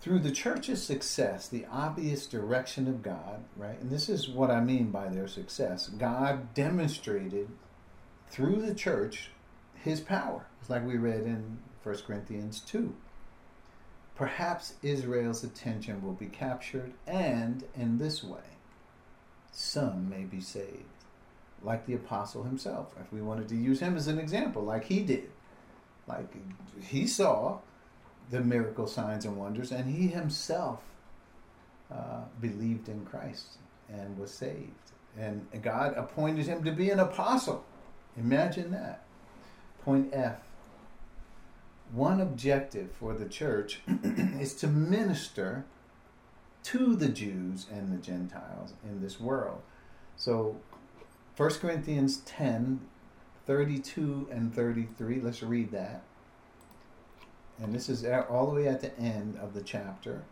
[0.05, 3.79] through the church's success, the obvious direction of God, right?
[3.79, 5.87] And this is what I mean by their success.
[5.87, 7.49] God demonstrated
[8.29, 9.31] through the church
[9.73, 10.45] his power.
[10.61, 12.93] It's like we read in 1 Corinthians 2.
[14.15, 18.59] Perhaps Israel's attention will be captured, and in this way,
[19.51, 20.94] some may be saved.
[21.63, 25.01] Like the apostle himself, if we wanted to use him as an example, like he
[25.01, 25.31] did.
[26.07, 26.27] Like
[26.87, 27.59] he saw
[28.29, 30.81] the miracle signs and wonders, and he himself
[31.91, 33.57] uh, believed in Christ
[33.89, 34.71] and was saved.
[35.17, 37.63] And God appointed him to be an apostle.
[38.17, 39.03] Imagine that.
[39.83, 40.39] Point F.
[41.91, 45.65] One objective for the church is to minister
[46.63, 49.61] to the Jews and the Gentiles in this world.
[50.17, 50.57] So
[51.37, 52.81] 1 Corinthians 10
[53.45, 56.01] 32 and 33, let's read that
[57.61, 60.23] and this is all the way at the end of the chapter.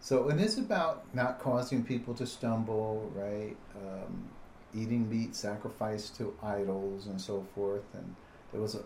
[0.00, 3.56] So it is about not causing people to stumble, right?
[3.76, 4.28] Um,
[4.74, 7.84] eating meat sacrificed to idols and so forth.
[7.94, 8.14] And
[8.52, 8.82] there was a,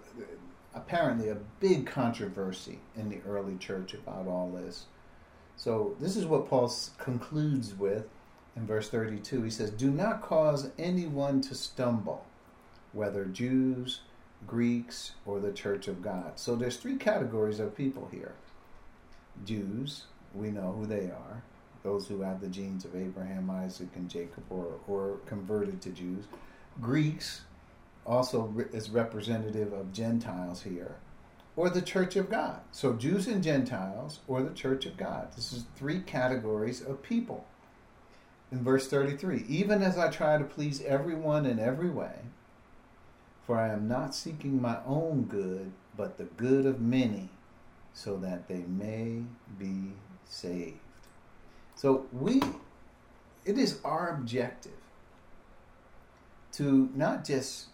[0.75, 4.87] apparently a big controversy in the early church about all this.
[5.57, 8.07] So this is what Paul concludes with
[8.57, 9.43] in verse 32.
[9.43, 12.27] He says, Do not cause anyone to stumble.
[12.93, 14.01] whether Jews,
[14.47, 16.39] Greeks, or the church of God.
[16.39, 18.35] So there's three categories of people here.
[19.45, 21.43] Jews, we know who they are.
[21.83, 26.25] Those who have the genes of Abraham, Isaac, and Jacob, or, or converted to Jews.
[26.81, 27.43] Greeks,
[28.07, 30.97] also is representative of Gentiles here,
[31.57, 32.61] or the church of God.
[32.73, 35.29] So Jews and Gentiles, or the church of God.
[35.37, 37.47] This is three categories of people.
[38.53, 42.17] In verse 33, even as I try to please everyone in every way,
[43.47, 47.31] for I am not seeking my own good, but the good of many,
[47.93, 49.23] so that they may
[49.59, 49.93] be
[50.25, 50.79] saved.
[51.77, 52.43] So we,
[53.45, 54.73] it is our objective
[56.53, 57.67] to not just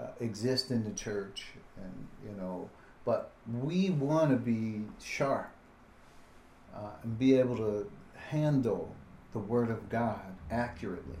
[0.00, 2.70] uh, exist in the church and you know,
[3.04, 5.50] but we want to be sharp
[6.74, 7.90] uh, and be able to
[8.30, 8.94] handle
[9.36, 11.18] the Word of God accurately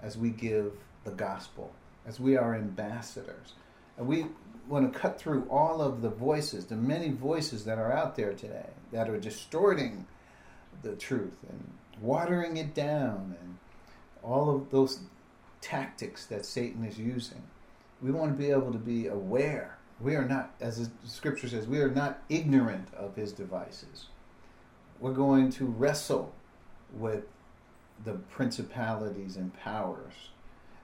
[0.00, 0.70] as we give
[1.02, 1.72] the gospel,
[2.06, 3.54] as we are ambassadors.
[3.98, 4.26] And we
[4.68, 8.34] want to cut through all of the voices, the many voices that are out there
[8.34, 10.06] today that are distorting
[10.82, 13.58] the truth and watering it down and
[14.22, 15.00] all of those
[15.60, 17.42] tactics that Satan is using.
[18.00, 19.76] We want to be able to be aware.
[20.00, 24.06] We are not, as the scripture says, we are not ignorant of his devices.
[25.00, 26.32] We're going to wrestle
[26.92, 27.24] with
[28.04, 30.14] the principalities and powers,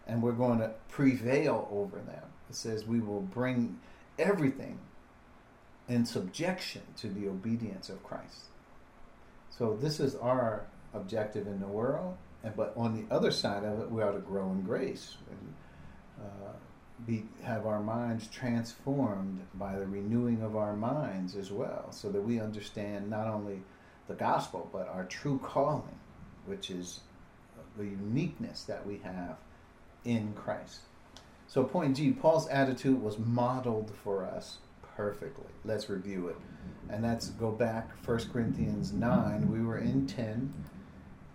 [0.06, 2.24] and we're going to prevail over them.
[2.48, 3.78] It says we will bring
[4.18, 4.78] everything
[5.88, 8.46] in subjection to the obedience of Christ.
[9.50, 13.80] So this is our objective in the world, and but on the other side of
[13.80, 15.54] it, we ought to grow in grace and
[16.20, 16.52] uh,
[17.06, 22.20] be have our minds transformed by the renewing of our minds as well, so that
[22.20, 23.62] we understand not only
[24.08, 25.98] the gospel but our true calling,
[26.46, 27.00] which is
[27.76, 29.36] the uniqueness that we have
[30.04, 30.80] in Christ.
[31.48, 34.58] So, point G, Paul's attitude was modeled for us
[34.96, 35.46] perfectly.
[35.64, 36.36] Let's review it.
[36.88, 39.50] And that's go back 1 Corinthians 9.
[39.50, 40.52] We were in 10,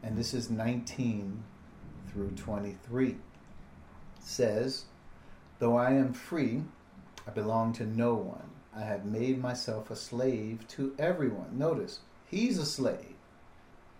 [0.03, 1.43] and this is 19
[2.11, 3.09] through 23.
[3.09, 3.17] It
[4.19, 4.85] says,
[5.59, 6.63] Though I am free,
[7.27, 8.49] I belong to no one.
[8.75, 11.57] I have made myself a slave to everyone.
[11.57, 13.10] Notice, he's a slave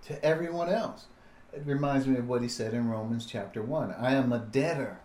[0.08, 1.06] to everyone else.
[1.54, 3.96] It reminds me of what he said in Romans chapter 1.
[4.00, 5.00] I am a debtor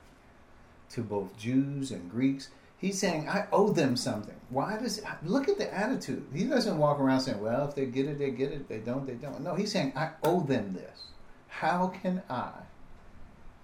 [0.91, 2.51] to both Jews and Greeks.
[2.79, 4.37] He's saying, I owe them something.
[4.51, 6.27] Why does, look at the attitude.
[6.33, 8.61] He doesn't walk around saying, well, if they get it, they get it.
[8.61, 9.41] If they don't, they don't.
[9.41, 11.07] No, he's saying, I owe them this.
[11.49, 12.51] How can I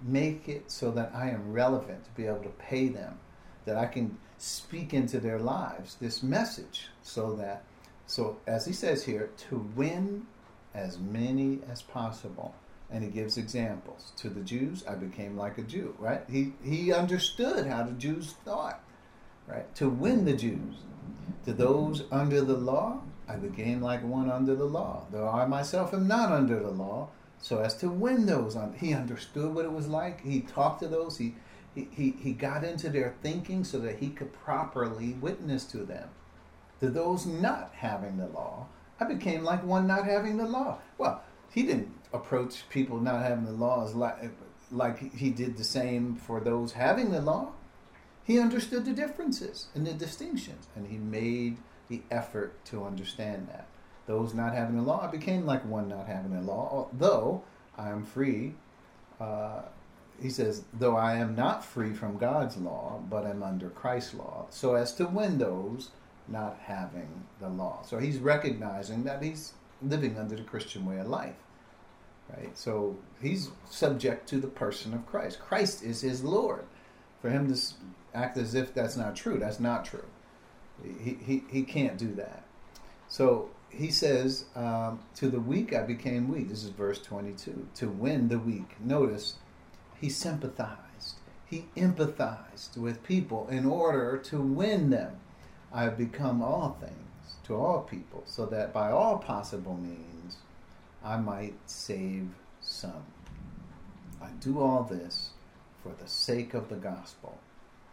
[0.00, 3.18] make it so that I am relevant to be able to pay them?
[3.64, 7.62] That I can speak into their lives this message so that,
[8.06, 10.26] so as he says here, to win
[10.74, 12.54] as many as possible
[12.92, 14.12] and he gives examples.
[14.18, 16.22] To the Jews, I became like a Jew, right?
[16.30, 18.80] He, he understood how the Jews thought,
[19.48, 19.74] right?
[19.76, 20.76] To win the Jews.
[21.46, 25.94] To those under the law, I became like one under the law, though I myself
[25.94, 27.08] am not under the law,
[27.40, 28.56] so as to win those.
[28.76, 30.20] He understood what it was like.
[30.20, 31.16] He talked to those.
[31.16, 31.34] He,
[31.74, 36.10] he, he, he got into their thinking so that he could properly witness to them.
[36.80, 38.66] To those not having the law,
[39.02, 40.78] I became like one not having the law.
[40.96, 44.30] Well, he didn't approach people not having the laws like
[44.70, 47.52] like he did the same for those having the law.
[48.24, 51.56] He understood the differences and the distinctions, and he made
[51.88, 53.66] the effort to understand that.
[54.06, 57.42] Those not having the law, I became like one not having the law, though
[57.76, 58.54] I am free.
[59.20, 59.62] Uh,
[60.20, 64.46] he says, though I am not free from God's law, but am under Christ's law,
[64.50, 65.90] so as to win those
[66.28, 67.82] not having the law.
[67.86, 69.52] So he's recognizing that he's
[69.82, 71.36] living under the Christian way of life.
[72.30, 72.56] Right?
[72.56, 75.40] So he's subject to the person of Christ.
[75.40, 76.64] Christ is his Lord.
[77.20, 77.60] For him to
[78.14, 80.04] act as if that's not true, that's not true.
[81.00, 82.44] He, he, he can't do that.
[83.08, 86.48] So he says, um, To the weak I became weak.
[86.48, 87.68] This is verse 22.
[87.76, 88.76] To win the weak.
[88.80, 89.36] Notice,
[90.00, 91.16] he sympathized,
[91.46, 95.16] he empathized with people in order to win them.
[95.72, 100.36] I have become all things to all people, so that by all possible means
[101.04, 102.28] I might save
[102.60, 103.04] some.
[104.20, 105.30] I do all this
[105.82, 107.38] for the sake of the gospel,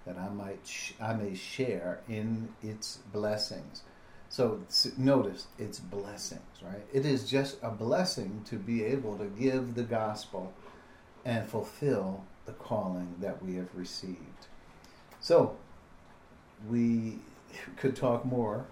[0.06, 3.84] that I might sh- I may share in its blessings.
[4.30, 4.62] So
[4.96, 6.86] notice it's blessings, right?
[6.94, 10.54] It is just a blessing to be able to give the gospel
[11.26, 14.48] and fulfill the calling that we have received.
[15.20, 15.58] So
[16.70, 17.20] we
[17.78, 18.66] could talk more,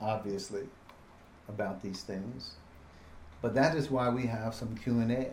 [0.00, 0.64] obviously,
[1.48, 2.54] about these things.
[3.42, 5.30] But that is why we have some Q and A,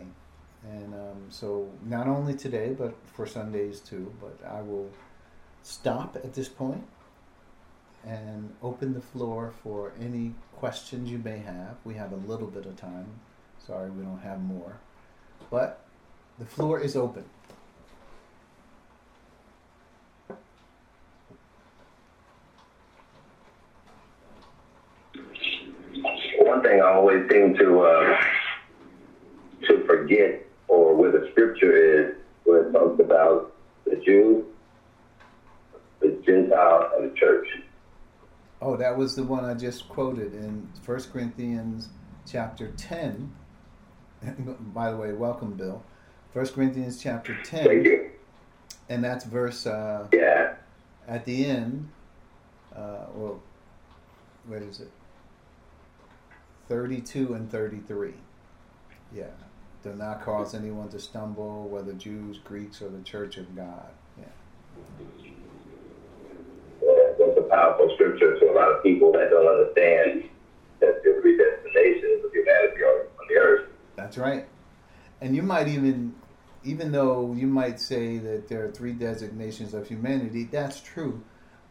[0.63, 4.13] and um, so not only today, but for Sundays too.
[4.21, 4.89] But I will
[5.63, 6.85] stop at this point
[8.05, 11.75] and open the floor for any questions you may have.
[11.83, 13.07] We have a little bit of time.
[13.65, 14.77] Sorry, we don't have more.
[15.49, 15.81] But
[16.39, 17.25] the floor is open.
[26.39, 26.61] One
[27.27, 28.17] thing seem to uh,
[29.67, 32.15] to forget, or where the scripture is,
[32.45, 33.53] when it talks about
[33.85, 34.45] the Jews,
[35.99, 37.47] the Gentile, and the church.
[38.61, 41.89] Oh, that was the one I just quoted in 1 Corinthians
[42.29, 43.31] chapter 10.
[44.73, 45.83] By the way, welcome, Bill.
[46.33, 47.65] 1 Corinthians chapter 10.
[47.65, 48.09] Thank you.
[48.89, 50.55] And that's verse uh, Yeah.
[51.07, 51.89] at the end.
[52.75, 53.41] Uh, well,
[54.47, 54.89] what is it?
[56.67, 58.13] 32 and 33.
[59.13, 59.25] Yeah.
[59.83, 63.87] Do not cause anyone to stumble, whether Jews, Greeks, or the church of God.
[64.17, 64.25] Yeah.
[66.81, 70.29] Yeah, That's a powerful scripture to a lot of people that don't understand
[70.79, 73.69] that there are three destinations of humanity on the earth.
[73.95, 74.45] That's right.
[75.21, 76.15] And you might even,
[76.63, 81.23] even though you might say that there are three designations of humanity, that's true.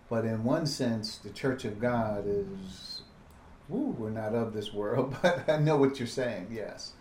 [0.09, 2.96] But in one sense, the Church of God is,
[3.69, 6.93] we're not of this world, but I know what you're saying, yes.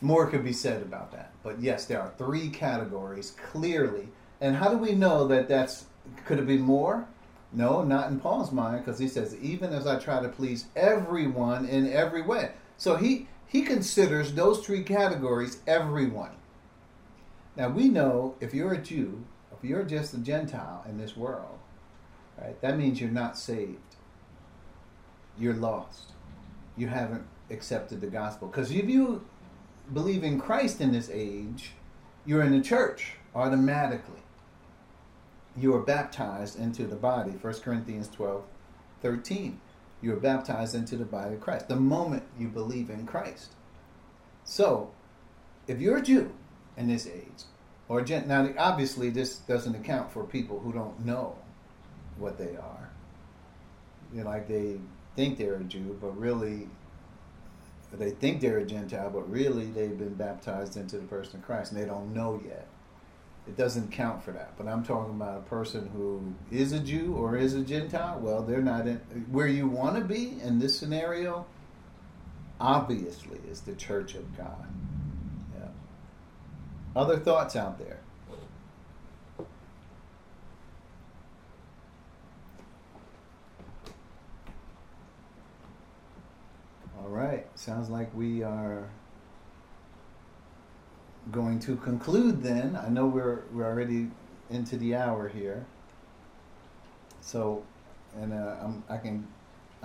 [0.00, 1.32] More could be said about that.
[1.42, 4.08] But yes, there are three categories clearly.
[4.40, 5.86] And how do we know that that's,
[6.26, 7.06] could it be more?
[7.52, 11.66] No, not in Paul's mind, because he says, even as I try to please everyone
[11.66, 12.52] in every way.
[12.76, 16.32] So he, he considers those three categories everyone.
[17.56, 19.24] Now we know if you're a Jew,
[19.56, 21.58] if you're just a Gentile in this world,
[22.38, 23.78] right, that means you're not saved.
[25.38, 26.12] You're lost.
[26.76, 28.48] You haven't accepted the gospel.
[28.48, 29.24] Because if you
[29.92, 31.72] believe in Christ in this age,
[32.24, 34.20] you're in the church automatically.
[35.56, 37.30] You are baptized into the body.
[37.30, 38.44] 1 Corinthians 12,
[39.02, 39.60] 13.
[40.02, 43.52] You are baptized into the body of Christ the moment you believe in Christ.
[44.44, 44.90] So,
[45.66, 46.32] if you're a Jew
[46.76, 47.44] in this age,
[47.88, 51.36] or Gent, now obviously this doesn't account for people who don't know
[52.18, 52.90] what they are.
[54.12, 54.78] You know, like they
[55.16, 56.68] think they're a Jew, but really
[57.92, 61.72] they think they're a Gentile, but really they've been baptized into the person of Christ
[61.72, 62.68] and they don't know yet.
[63.48, 64.56] It doesn't count for that.
[64.58, 68.18] But I'm talking about a person who is a Jew or is a Gentile.
[68.20, 68.96] Well, they're not in
[69.30, 71.46] where you want to be in this scenario.
[72.60, 74.66] Obviously, is the Church of God.
[75.56, 75.68] Yeah.
[76.96, 78.00] Other thoughts out there?
[87.06, 87.46] All right.
[87.54, 88.90] Sounds like we are
[91.30, 92.74] going to conclude then.
[92.74, 94.08] I know we're we're already
[94.50, 95.64] into the hour here.
[97.20, 97.62] So,
[98.20, 99.24] and uh, I'm, I can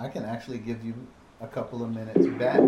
[0.00, 0.94] I can actually give you
[1.40, 2.58] a couple of minutes back.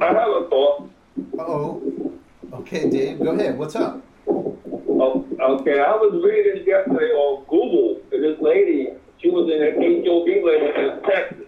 [0.00, 0.90] I have a thought.
[1.38, 2.16] Oh,
[2.54, 3.58] okay, Dave, go ahead.
[3.58, 4.02] What's up?
[4.26, 8.00] Oh, okay, I was reading yesterday on Google.
[8.10, 8.88] This lady,
[9.18, 11.39] she was in an HOV lady in Texas.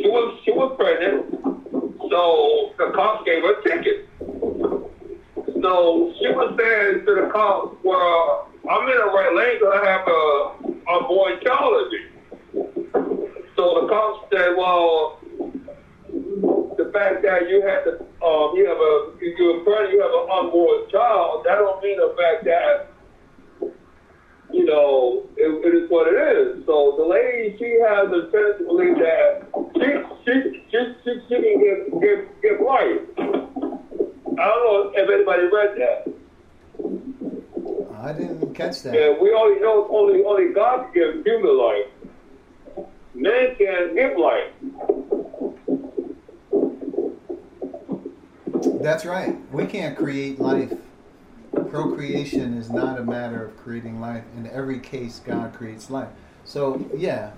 [0.00, 1.28] She was she was pregnant,
[2.10, 4.08] so the cops gave her a ticket.
[5.60, 9.84] So she was saying to the cops, "Well, I'm in the right lane because I
[9.84, 10.22] have a
[10.88, 12.00] unborn child with me."
[13.56, 15.18] So the cops said, "Well."
[16.80, 20.26] the fact that you have to, um, you have a, you're pregnant, you have an
[20.32, 22.88] unborn child, that don't mean the fact that,
[24.52, 26.64] you know, it, it is what it is.
[26.66, 29.46] So the lady, she has a tendency to believe that
[29.76, 29.86] she,
[30.24, 33.00] she, she, she, she can give, give, give life.
[33.18, 36.00] I don't know if anybody read that.
[38.00, 38.94] I didn't catch that.
[38.94, 41.86] Yeah, we only know only, only God can give human life.
[43.14, 44.52] Man can't give life.
[48.80, 49.36] That's right.
[49.52, 50.72] We can't create life.
[51.70, 54.24] Procreation is not a matter of creating life.
[54.36, 56.08] In every case, God creates life.
[56.44, 57.30] So, yeah.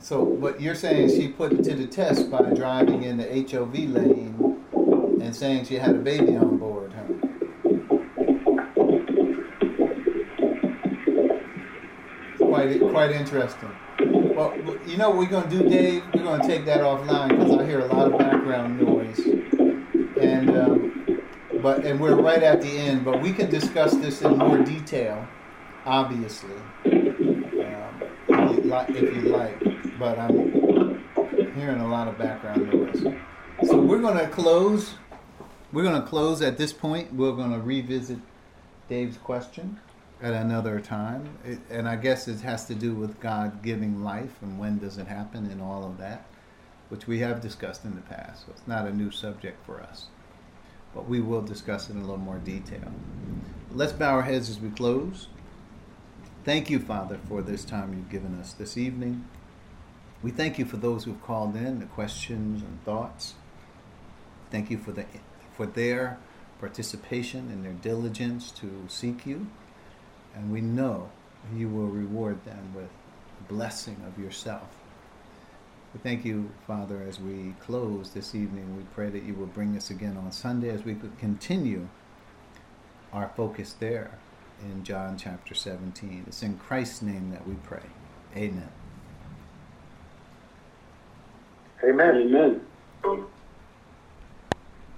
[0.00, 3.74] So, what you're saying she put it to the test by driving in the HOV
[3.74, 4.64] lane
[5.20, 7.02] and saying she had a baby on board, huh?
[12.38, 13.70] Quite, quite interesting.
[14.34, 14.56] Well,
[14.86, 16.02] you know what we're going to do, Dave?
[16.14, 19.18] We're going to take that offline because I hear a lot of background noise
[20.20, 20.79] and um,
[21.62, 23.04] but and we're right at the end.
[23.04, 25.26] But we can discuss this in more detail,
[25.84, 29.58] obviously, um, if, you like.
[29.98, 31.04] But I'm
[31.54, 33.14] hearing a lot of background noise.
[33.68, 34.94] So we're going to close.
[35.72, 37.12] We're going to close at this point.
[37.12, 38.18] We're going to revisit
[38.88, 39.78] Dave's question,
[40.22, 41.38] at another time.
[41.44, 44.98] It, and I guess it has to do with God giving life and when does
[44.98, 46.26] it happen and all of that,
[46.88, 48.46] which we have discussed in the past.
[48.46, 50.06] So it's not a new subject for us.
[50.94, 52.92] But we will discuss it in a little more detail.
[53.72, 55.28] Let's bow our heads as we close.
[56.44, 59.28] Thank you, Father, for this time you've given us this evening.
[60.22, 63.34] We thank you for those who've called in, the questions and thoughts.
[64.50, 65.06] Thank you for the
[65.56, 66.18] for their
[66.58, 69.46] participation and their diligence to seek you.
[70.34, 71.10] And we know
[71.54, 72.88] you will reward them with
[73.38, 74.79] the blessing of yourself.
[75.92, 78.76] We thank you, Father, as we close this evening.
[78.76, 81.88] We pray that you will bring us again on Sunday as we could continue
[83.12, 84.12] our focus there
[84.62, 86.24] in John chapter 17.
[86.28, 87.82] It's in Christ's name that we pray.
[88.36, 88.68] Amen.
[91.82, 92.60] Amen.
[93.04, 93.26] Amen.